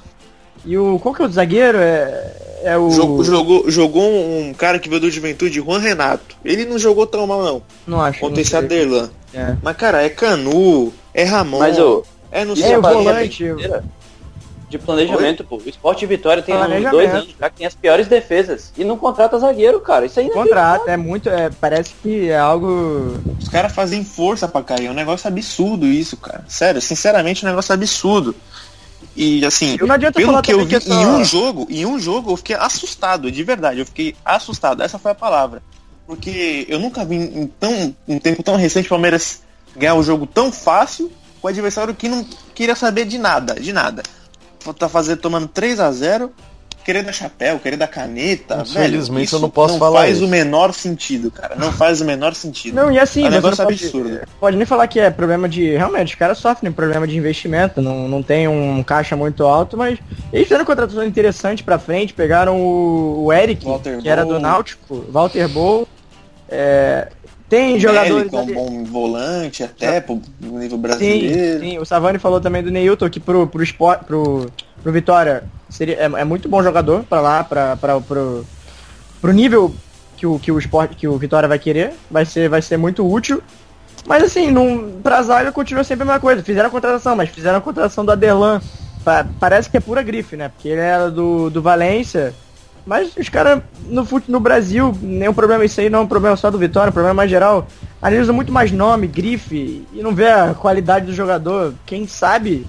[0.67, 0.99] e o.
[0.99, 1.79] Qual que é o zagueiro?
[1.79, 2.33] É,
[2.65, 2.91] é o.
[2.91, 6.37] Jogou, jogou, jogou um cara que veio do Juventude, Juan Renato.
[6.45, 7.63] Ele não jogou tão mal, não.
[7.87, 8.21] Não acho.
[8.21, 9.09] Contra esse Aderlan.
[9.33, 9.57] É.
[9.63, 11.61] Mas, cara, é Canu, é Ramon.
[11.61, 12.05] Mas o.
[12.31, 13.45] É no é o volante.
[14.75, 15.47] De planejamento, Oi?
[15.49, 15.57] pô.
[15.65, 18.73] O Esporte Vitória tem uns dois anos já que tem as piores defesas.
[18.77, 20.05] E não contrata zagueiro, cara.
[20.05, 21.29] Isso aí não é Contrata, é muito.
[21.29, 23.17] É, parece que é algo.
[23.41, 24.87] Os caras fazem força pra cair.
[24.87, 26.45] É um negócio absurdo isso, cara.
[26.49, 28.35] Sério, sinceramente, é um negócio absurdo.
[29.15, 29.77] E assim,
[30.13, 33.45] pelo que eu vi que em um jogo, em um jogo eu fiquei assustado, de
[33.45, 35.63] verdade, eu fiquei assustado, essa foi a palavra.
[36.05, 39.43] Porque eu nunca vi em tão um tempo tão recente o Palmeiras
[39.77, 43.73] ganhar um jogo tão fácil com o adversário que não queria saber de nada, de
[43.73, 44.03] nada.
[44.73, 46.33] Tá fazendo tomando 3 a 0
[46.85, 48.63] querer dar chapéu, querer dar caneta.
[48.63, 50.01] Infelizmente eu não posso não falar.
[50.01, 50.27] Não faz isso.
[50.27, 51.57] o menor sentido, cara.
[51.57, 52.75] Não faz o menor sentido.
[52.75, 54.21] Não, e assim, é um negócio pode, absurdo.
[54.39, 55.71] Pode nem falar que é problema de.
[55.71, 57.81] Realmente, os caras sofrem problema de investimento.
[57.81, 59.99] Não, não tem um caixa muito alto, mas
[60.33, 62.13] eles fizeram contratação interessante pra frente.
[62.13, 64.13] Pegaram o, o Eric, Walter que Bowl.
[64.13, 65.89] era do Náutico, Walter Bowl.
[66.49, 67.09] É,
[67.49, 68.33] tem jogadores.
[68.33, 71.61] É um bom volante até pro nível brasileiro.
[71.61, 74.47] Sim, sim, o Savani falou também do Neilton que pro, pro, esporte, pro,
[74.83, 78.45] pro Vitória seria, é, é muito bom jogador para lá, para pro,
[79.21, 79.75] pro nível
[80.17, 81.93] que o, que o esporte, que o Vitória vai querer.
[82.11, 83.43] Vai ser, vai ser muito útil.
[84.07, 86.43] Mas assim, num, pra zaga continua sempre a mesma coisa.
[86.43, 88.61] Fizeram a contratação, mas fizeram a contratação do Aderlan.
[89.05, 90.49] Pa, parece que é pura grife, né?
[90.49, 92.35] Porque ele era do, do Valência
[92.87, 96.51] mas os caras no, no Brasil, nenhum problema isso aí, não é um problema só
[96.51, 97.67] do Vitória, é um problema mais geral.
[98.01, 101.73] Analisam muito mais nome, grife, e não vê a qualidade do jogador.
[101.87, 102.67] Quem sabe,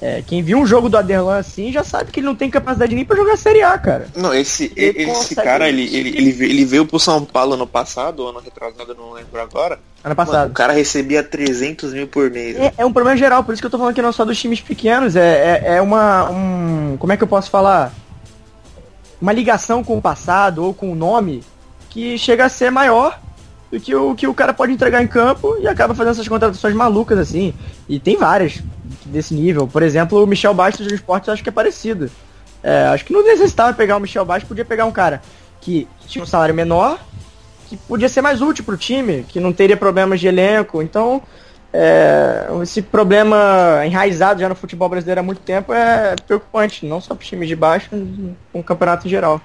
[0.00, 2.94] é, quem viu um jogo do Aderlan assim, já sabe que ele não tem capacidade
[2.94, 4.08] nem para jogar Série A, cara.
[4.14, 8.26] Não, esse, ele esse cara, ele, ele, ele, ele veio pro São Paulo ano passado,
[8.26, 9.80] ano retrasado, não lembro agora.
[10.04, 10.36] Ano passado.
[10.36, 12.56] Mano, o cara recebia 300 mil por mês.
[12.56, 14.38] É, é, um problema geral, por isso que eu tô falando que não só dos
[14.38, 16.30] times pequenos, é, é, é uma.
[16.30, 17.94] Um, como é que eu posso falar?
[19.22, 21.44] Uma ligação com o passado ou com o nome
[21.88, 23.20] que chega a ser maior
[23.70, 26.74] do que o que o cara pode entregar em campo e acaba fazendo essas contratações
[26.74, 27.54] malucas assim.
[27.88, 28.60] E tem várias
[29.06, 29.68] desse nível.
[29.68, 32.10] Por exemplo, o Michel Bastos do esporte acho que é parecido.
[32.64, 35.22] É, acho que não necessitava pegar o Michel Bastos, podia pegar um cara
[35.60, 36.98] que tinha um salário menor,
[37.68, 40.82] que podia ser mais útil para o time, que não teria problemas de elenco.
[40.82, 41.22] Então,
[41.72, 47.14] é, esse problema enraizado já no futebol brasileiro há muito tempo é preocupante, não só
[47.14, 47.88] para os times de baixo,
[48.52, 49.40] com o campeonato em geral.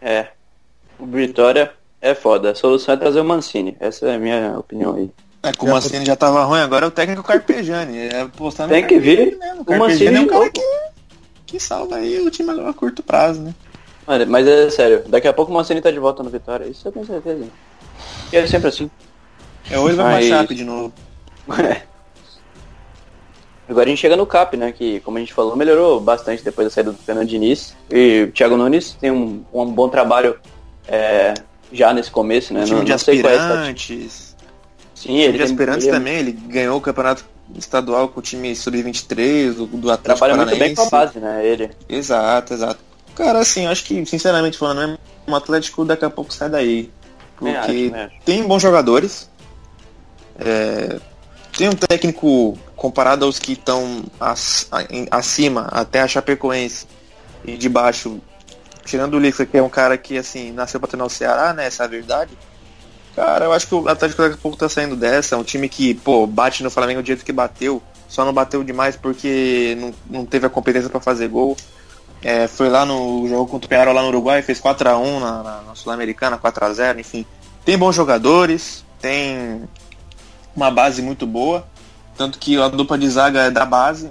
[0.00, 0.28] É,
[0.98, 2.50] o Vitória é foda.
[2.50, 3.76] A solução é trazer o Mancini.
[3.80, 5.10] Essa é a minha opinião aí.
[5.42, 7.98] É, com o Mancini já tava ruim, agora é o técnico Carpejani.
[7.98, 9.38] É postar Tem que vir.
[9.38, 9.64] Mesmo.
[9.66, 10.60] O, o Mancini é um cara que,
[11.46, 13.54] que salva aí o time a curto prazo, né?
[14.06, 16.66] Mano, mas é sério, daqui a pouco o Mancini tá de volta no Vitória.
[16.66, 17.46] Isso eu tenho certeza.
[18.32, 18.90] E é sempre assim.
[19.70, 20.92] É, ou ele vai mais chato de novo.
[21.58, 21.82] É.
[23.68, 24.70] Agora a gente chega no CAP, né?
[24.70, 27.74] Que, como a gente falou, melhorou bastante depois da saída do Fernando Diniz.
[27.90, 30.38] E o Thiago Nunes tem um, um bom trabalho
[30.86, 31.34] é,
[31.72, 32.60] já nesse começo, né?
[32.60, 34.36] O time não, de não aspirantes.
[34.94, 35.92] Sim, ele de aspirantes ele...
[35.96, 36.18] também.
[36.18, 37.24] Ele ganhou o campeonato
[37.56, 41.44] estadual com o time sub-23 do, do Atlético Trabalha muito bem com a base, né?
[41.44, 41.70] Ele.
[41.88, 42.78] Exato, exato.
[43.14, 46.90] Cara, assim, acho que, sinceramente falando, um Atlético daqui a pouco sai daí.
[47.36, 49.28] Porque acho, tem bons jogadores,
[50.38, 50.98] É,
[51.56, 54.04] tem um técnico comparado aos que estão
[55.10, 56.86] acima, até a Chapecoense,
[57.44, 58.20] e de baixo,
[58.84, 61.66] tirando o Lixa, que é um cara que assim nasceu para treinar o Ceará, né?
[61.66, 62.36] Essa é a verdade.
[63.14, 65.34] Cara, eu acho que o Atlético daqui a pouco tá saindo dessa.
[65.34, 67.82] É um time que, pô, bate no Flamengo do jeito que bateu.
[68.08, 71.56] Só não bateu demais porque não, não teve a competência para fazer gol.
[72.22, 75.62] É, foi lá no jogo contra o Penharol lá no Uruguai, fez 4x1 na, na,
[75.62, 77.26] na Sul-Americana, 4x0, enfim.
[77.64, 79.68] Tem bons jogadores, tem
[80.54, 81.66] uma base muito boa.
[82.16, 84.10] Tanto que a dupla de zaga é da base.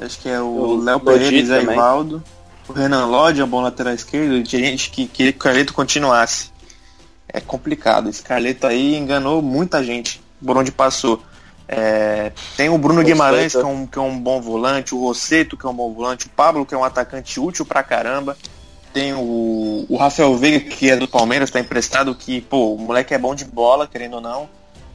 [0.00, 2.22] Acho que é o Léo Pereira e Zé Ivaldo.
[2.68, 4.42] O Renan Lodge é um bom lateral esquerdo.
[4.42, 6.50] Tinha gente que queria que o Carleto continuasse.
[7.28, 8.08] É complicado.
[8.08, 11.22] Esse Carleto aí enganou muita gente por onde passou.
[11.66, 15.56] É, tem o Bruno Guimarães, que é, um, que é um bom volante, o Rosseto,
[15.56, 18.36] que é um bom volante, o Pablo, que é um atacante útil pra caramba.
[18.92, 23.12] Tem o, o Rafael Veiga, que é do Palmeiras, tá emprestado, que, pô, o moleque
[23.12, 24.48] é bom de bola, querendo ou não.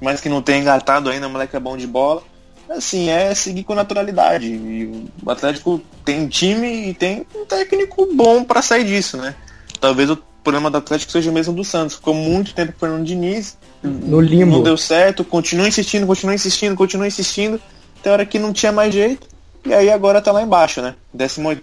[0.04, 2.22] Mas que não tem engatado ainda, o moleque é bom de bola.
[2.70, 4.48] Assim, é seguir com naturalidade.
[4.48, 9.34] E o Atlético tem time e tem um técnico bom para sair disso, né?
[9.80, 11.96] Talvez o problema do Atlético seja o mesmo do Santos.
[11.96, 13.58] Ficou muito tempo com o Fernando Diniz.
[13.82, 14.58] No limbo.
[14.58, 17.62] Não deu certo, continua insistindo, continua insistindo, continua insistindo.
[18.02, 19.26] Tem hora que não tinha mais jeito.
[19.66, 20.96] E aí agora tá lá embaixo, né?
[21.14, 21.62] 18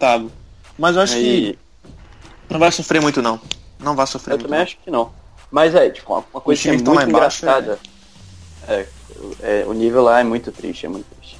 [0.78, 1.22] Mas eu acho aí...
[1.22, 1.58] que
[2.48, 3.38] não vai sofrer muito não.
[3.78, 4.46] Não vai sofrer eu muito.
[4.46, 4.64] Eu também não.
[4.64, 5.12] acho que não.
[5.50, 7.78] Mas é, tipo, uma coisa que é muito engraçada.
[7.84, 7.99] É...
[8.70, 8.86] É,
[9.42, 11.38] é, o nível lá é muito triste, é muito triste.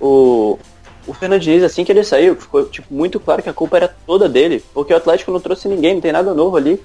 [0.00, 0.58] O,
[1.06, 4.28] o Fernandinho, assim que ele saiu, ficou tipo, muito claro que a culpa era toda
[4.28, 6.82] dele, porque o Atlético não trouxe ninguém, não tem nada novo ali.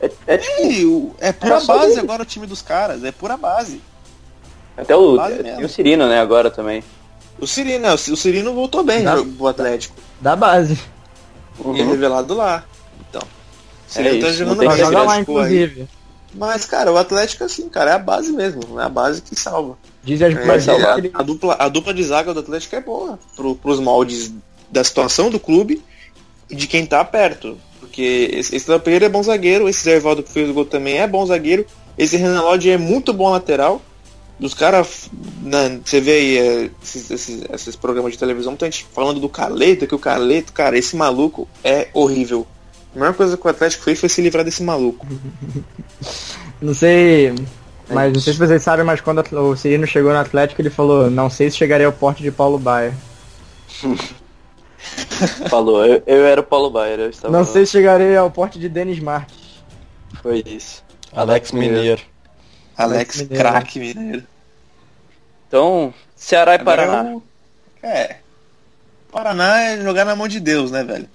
[0.00, 2.00] É, é, tipo, é pura base dele.
[2.00, 3.80] agora o time dos caras, é pura base.
[4.76, 6.84] Até o, tem o Cirino, né, agora também.
[7.40, 9.96] O Cirino, né, o Cirino voltou bem da, pro Atlético.
[10.20, 10.78] Da base.
[11.58, 11.76] Uhum.
[11.76, 12.64] E é revelado lá.
[13.08, 13.22] Então.
[13.22, 15.80] O Cirino é tá isso, jogando lá, lá inclusive.
[15.80, 15.97] Aí.
[16.34, 18.78] Mas, cara, o Atlético, assim, cara, é a base mesmo.
[18.78, 19.78] É a base que salva.
[20.02, 23.54] Diz as é, a, a, dupla, a dupla de zaga do Atlético é boa pro,
[23.54, 24.32] pros moldes
[24.70, 25.82] da situação do clube
[26.50, 27.58] e de quem tá perto.
[27.80, 30.98] Porque esse, esse Pereira é bom zagueiro, esse Zé Evaldo que fez o gol também
[30.98, 31.66] é bom zagueiro,
[31.96, 33.82] esse Renan Lodge é muito bom lateral.
[34.38, 35.10] Dos caras,
[35.42, 39.28] né, você vê aí é, esses, esses, esses, programas de televisão, muita gente falando do
[39.28, 42.46] Carleto, que o Carleto, cara, esse maluco é horrível.
[42.98, 45.06] A maior coisa que o Atlético fez foi se livrar desse maluco.
[46.60, 47.32] não sei.
[47.88, 51.08] Mas não sei se vocês sabem, mas quando o Cirino chegou no Atlético, ele falou,
[51.08, 52.92] não sei se chegaria ao porte de Paulo Baier.
[55.48, 58.58] Falou, eu, eu, era o Paulo Baier, eu estava Não sei se chegarei ao porte
[58.58, 59.62] de Denis Marques.
[60.20, 60.82] Foi isso.
[61.12, 62.02] Alex, Alex Mineiro.
[62.76, 64.24] Alex, Alex craque Mineiro.
[65.46, 67.16] Então, Ceará e Paraná.
[67.82, 68.16] É.
[69.10, 71.08] Paraná é jogar na mão de Deus, né, velho?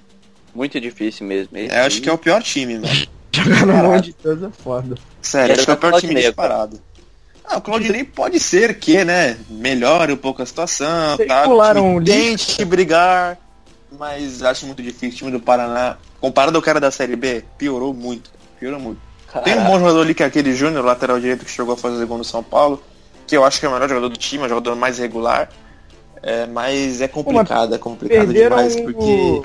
[0.54, 1.58] Muito difícil mesmo.
[1.58, 3.08] É, acho que é o pior time, velho.
[3.34, 4.95] Jogar na mão de Deus é foda.
[5.22, 6.80] Sério, acho que é o pior time disparado.
[7.43, 11.43] Ah, o Claudinei pode ser que, né, melhore um pouco a situação, Vocês tá?
[11.43, 13.38] Pularam tente brigar,
[13.99, 15.10] mas acho muito difícil.
[15.10, 18.32] O time do Paraná, comparado ao cara da Série B, piorou muito.
[18.60, 19.01] Piorou muito.
[19.28, 19.49] Caraca.
[19.49, 22.06] Tem um bom jogador ali que é aquele Júnior, lateral direito, que chegou a fazer
[22.06, 22.82] gol no São Paulo,
[23.28, 25.49] que eu acho que é o melhor jogador do time, é o jogador mais regular.
[26.22, 29.41] É, mas é complicado, é complicado demais, porque.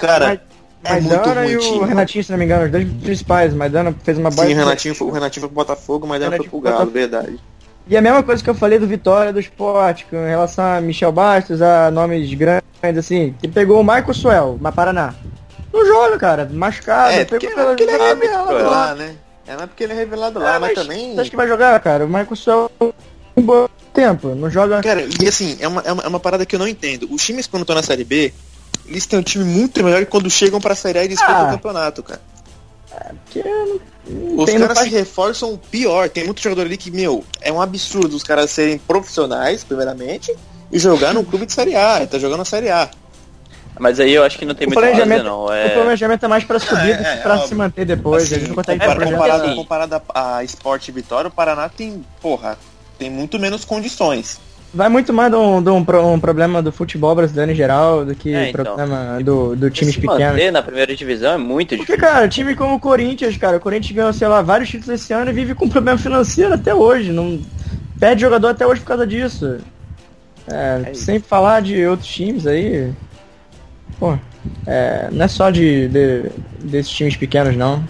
[0.00, 0.40] Cara.
[0.82, 3.52] É Maidana e o Renatinho, se não me engano, os dois principais.
[3.52, 4.46] Maidana fez uma baita.
[4.46, 7.38] Sim, o Renatinho, o Renatinho foi pro Botafogo, Maidana foi pro Galo, verdade.
[7.86, 11.12] E a mesma coisa que eu falei do Vitória do Esporte, com relação a Michel
[11.12, 15.14] Bastos, a nomes grandes, assim, que pegou o Michael Suel, na Paraná.
[15.72, 17.12] Não joga, cara, machucado.
[17.12, 19.14] É, porque, pegou porque ele é revelado lá, lá, né?
[19.46, 21.14] É, não é porque ele é revelado lá, é, mas, mas, também...
[21.14, 22.04] Você acha que vai jogar, cara?
[22.04, 22.70] O Michael Suel
[23.36, 24.80] um bom tempo, não joga...
[24.82, 27.08] Cara, e assim, é uma, é uma, é uma parada que eu não entendo.
[27.10, 28.32] Os times quando estão na Série B,
[28.86, 31.50] eles têm um time muito melhor quando chegam pra Série A e disputam ah, o
[31.52, 32.20] campeonato, cara.
[32.92, 33.42] É, porque
[34.06, 36.08] não, os caras se reforçam pior.
[36.08, 40.34] Tem muito jogador ali que, meu, é um absurdo os caras serem profissionais, primeiramente,
[40.72, 41.98] e jogar num clube de Série A.
[41.98, 42.90] Ele tá jogando na Série A.
[43.78, 45.52] Mas aí eu acho que não tem o muito planejamento, não.
[45.52, 45.68] É...
[45.68, 48.24] O planejamento é mais pra subir é, do que pra é, se manter depois.
[48.24, 52.04] Assim, a gente não consegue compara, comparado, comparado a, a Sport Vitória, o Paraná tem,
[52.20, 52.58] porra,
[52.98, 54.38] tem muito menos condições
[54.72, 55.78] vai muito mais de um, de um,
[56.12, 58.64] um, problema do futebol brasileiro em geral do que é, então.
[58.64, 60.52] problema do, do times se pequenos.
[60.52, 61.98] na primeira divisão é muito Porque, difícil.
[61.98, 65.12] Porque, cara, time como o Corinthians, cara, o Corinthians ganhou, sei lá, vários títulos esse
[65.12, 67.12] ano e vive com problema financeiro até hoje.
[67.12, 67.40] Não
[67.98, 69.58] perde jogador até hoje por causa disso.
[70.48, 72.92] É, é sem falar de outros times aí.
[73.98, 74.16] Pô,
[74.66, 77.84] é, não é só de, de desses times pequenos não.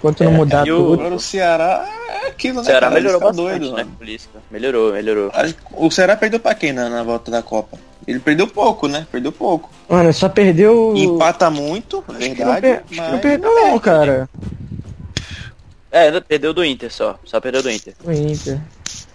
[0.00, 1.14] Enquanto não é, mudar tudo.
[1.14, 2.60] O Ceará é aquilo, né?
[2.62, 2.94] O Ceará cara?
[2.94, 3.86] melhorou tá bastante, doido, né?
[3.98, 4.30] Polícia.
[4.50, 5.30] Melhorou, melhorou.
[5.72, 7.78] O Ceará perdeu pra quem na, na volta da Copa?
[8.08, 9.06] Ele perdeu pouco, né?
[9.12, 9.70] Perdeu pouco.
[9.86, 10.94] Mano, só perdeu.
[10.96, 12.34] Empata muito, acho verdade.
[12.34, 12.82] Que não, per...
[12.90, 13.12] mas...
[13.12, 14.28] não perdeu, não, cara.
[15.92, 17.18] É, perdeu do Inter só.
[17.24, 17.94] Só perdeu do Inter.
[18.02, 18.58] O Inter.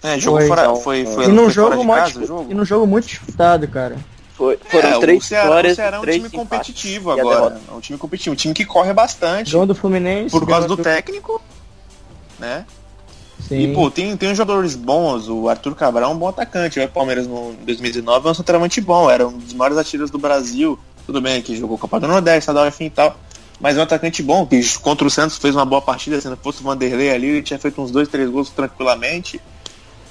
[0.04, 0.46] É, jogo Foi.
[0.46, 2.46] fora, Então, foi, foi, E num jogo, muito, casa, o jogo?
[2.48, 3.96] e num jogo muito disputado, cara.
[4.36, 7.36] Foi, foram É, três o Ceará, vitórias o Ceará é um três time competitivo agora.
[7.36, 7.60] derrota.
[7.70, 10.30] É um time competitivo, um time que corre bastante Jogo do Fluminense.
[10.30, 11.40] por causa do técnico,
[12.38, 12.66] né?
[13.48, 13.70] Sim.
[13.70, 16.88] E, pô, tem, tem uns jogadores bons, o Arthur Cabral é um bom atacante, o
[16.88, 21.20] Palmeiras no 2019 é um centroavante bom, era um dos maiores atiradores do Brasil, tudo
[21.20, 23.16] bem que jogou Copa do Nordeste, estadual, enfim e tal,
[23.60, 26.36] mas é um atacante bom, que contra o Santos fez uma boa partida, se não
[26.36, 29.40] fosse o Vanderlei ali, ele tinha feito uns dois, três gols tranquilamente,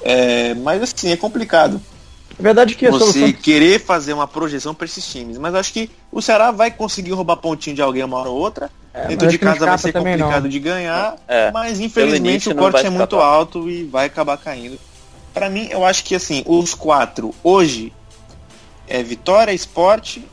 [0.01, 1.81] é, mas assim, é complicado
[2.37, 5.55] A verdade é que a você solução querer fazer uma projeção para esses times, mas
[5.55, 9.07] acho que o Ceará vai conseguir roubar pontinho de alguém uma hora ou outra, É,
[9.07, 10.49] Dentro de casa vai ser complicado não.
[10.49, 14.77] de ganhar, É, mas infelizmente o corte é muito alto e vai acabar caindo.
[15.33, 17.91] Pra mim, eu acho que assim, os quatro hoje
[18.87, 20.23] é Vitória, Esporte,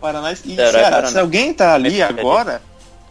[0.00, 0.90] Paraná e Ceará Ceará.
[0.90, 1.08] Paraná.
[1.08, 2.60] Se alguém tá ali é agora,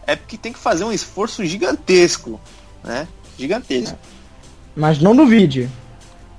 [0.06, 2.40] é porque tem que fazer um esforço gigantesco,
[2.84, 3.08] né?
[3.40, 3.98] Gigantesco.
[4.76, 5.70] Mas não duvide.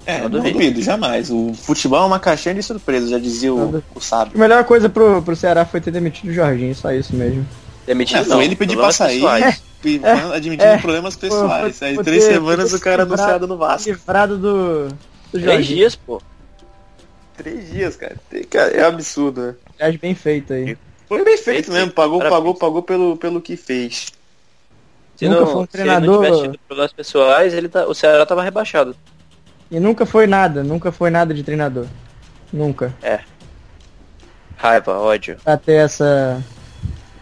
[0.05, 0.53] É, Não não duvido.
[0.59, 1.31] duvido, jamais.
[1.31, 4.33] O futebol é uma caixinha de surpresa, já dizia Não o, o sábio.
[4.35, 7.47] A melhor coisa pro, pro Ceará foi ter demitido o Jorginho, só isso mesmo.
[7.87, 8.37] Demitido É, não.
[8.37, 9.63] foi ele pedir pra sair, pessoais.
[9.85, 10.01] e
[10.35, 10.79] admitindo é.
[10.79, 11.83] problemas pessoais.
[11.83, 13.89] Aí foi três ter- semanas o cara livrado- anunciado no Vasco.
[13.89, 14.95] Livrado do, do
[15.33, 15.77] Três Jorginho.
[15.77, 16.21] dias, pô.
[17.37, 18.17] Três dias, cara.
[18.73, 19.55] É absurdo, né?
[19.79, 20.77] Aliás, bem feito aí.
[21.09, 22.39] Foi bem feito mesmo, pagou, Parabéns.
[22.41, 24.07] pagou, pagou pelo, pelo que fez.
[25.17, 27.87] Se Nunca não, foi um se ele treinador- não tivesse tido problemas pessoais, ele tá,
[27.87, 28.97] o Ceará tava rebaixado.
[29.73, 31.87] E nunca foi nada, nunca foi nada de treinador.
[32.53, 32.95] Nunca.
[34.55, 35.39] Raiva, ódio.
[35.43, 36.45] Pra ter essa.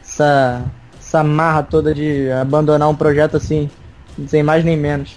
[0.03, 0.65] essa.
[0.99, 3.71] essa marra toda de abandonar um projeto assim,
[4.27, 5.17] sem mais nem menos.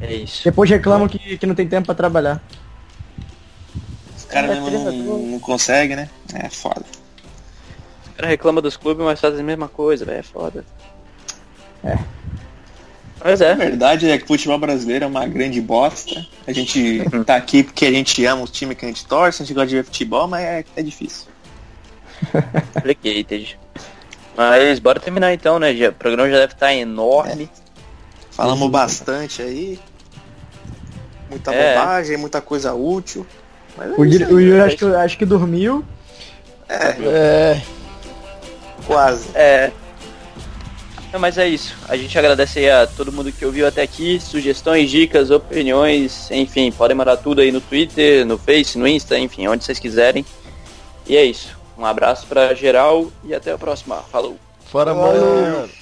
[0.00, 0.42] É isso.
[0.42, 2.42] Depois reclamam que, que não tem tempo pra trabalhar.
[4.16, 6.10] Os caras É, mesmo não, não conseguem, né?
[6.34, 6.84] É foda.
[8.08, 10.18] O cara reclama dos clubes, mas faz a mesma coisa, velho.
[10.18, 10.64] É foda.
[11.84, 11.96] É.
[13.22, 13.54] Mas A é.
[13.54, 16.24] verdade é que o futebol brasileiro é uma grande bosta.
[16.46, 19.44] A gente tá aqui porque a gente ama o time que a gente torce, a
[19.44, 21.26] gente gosta de ver futebol, mas é, é difícil.
[22.74, 23.58] Complicated.
[24.36, 25.72] Mas bora terminar então, né?
[25.88, 27.50] O programa já deve estar enorme.
[28.30, 29.80] Falamos bastante aí.
[31.28, 31.74] Muita É.
[31.76, 33.26] bobagem, muita coisa útil.
[33.76, 34.64] Mas é O, isso Yuri- aí, o Yuri né?
[34.64, 35.84] acho que, acho que dormiu.
[36.68, 36.88] É,
[37.56, 37.62] É,
[38.86, 39.28] quase.
[39.34, 39.72] É.
[41.12, 41.74] Não, mas é isso.
[41.88, 44.20] A gente agradece aí a todo mundo que ouviu até aqui.
[44.20, 49.46] Sugestões, dicas, opiniões, enfim, podem mandar tudo aí no Twitter, no Face, no Insta, enfim,
[49.46, 50.24] onde vocês quiserem.
[51.06, 51.56] E é isso.
[51.78, 54.02] Um abraço pra geral e até a próxima.
[54.10, 54.36] Falou.
[54.66, 55.77] fora, mano.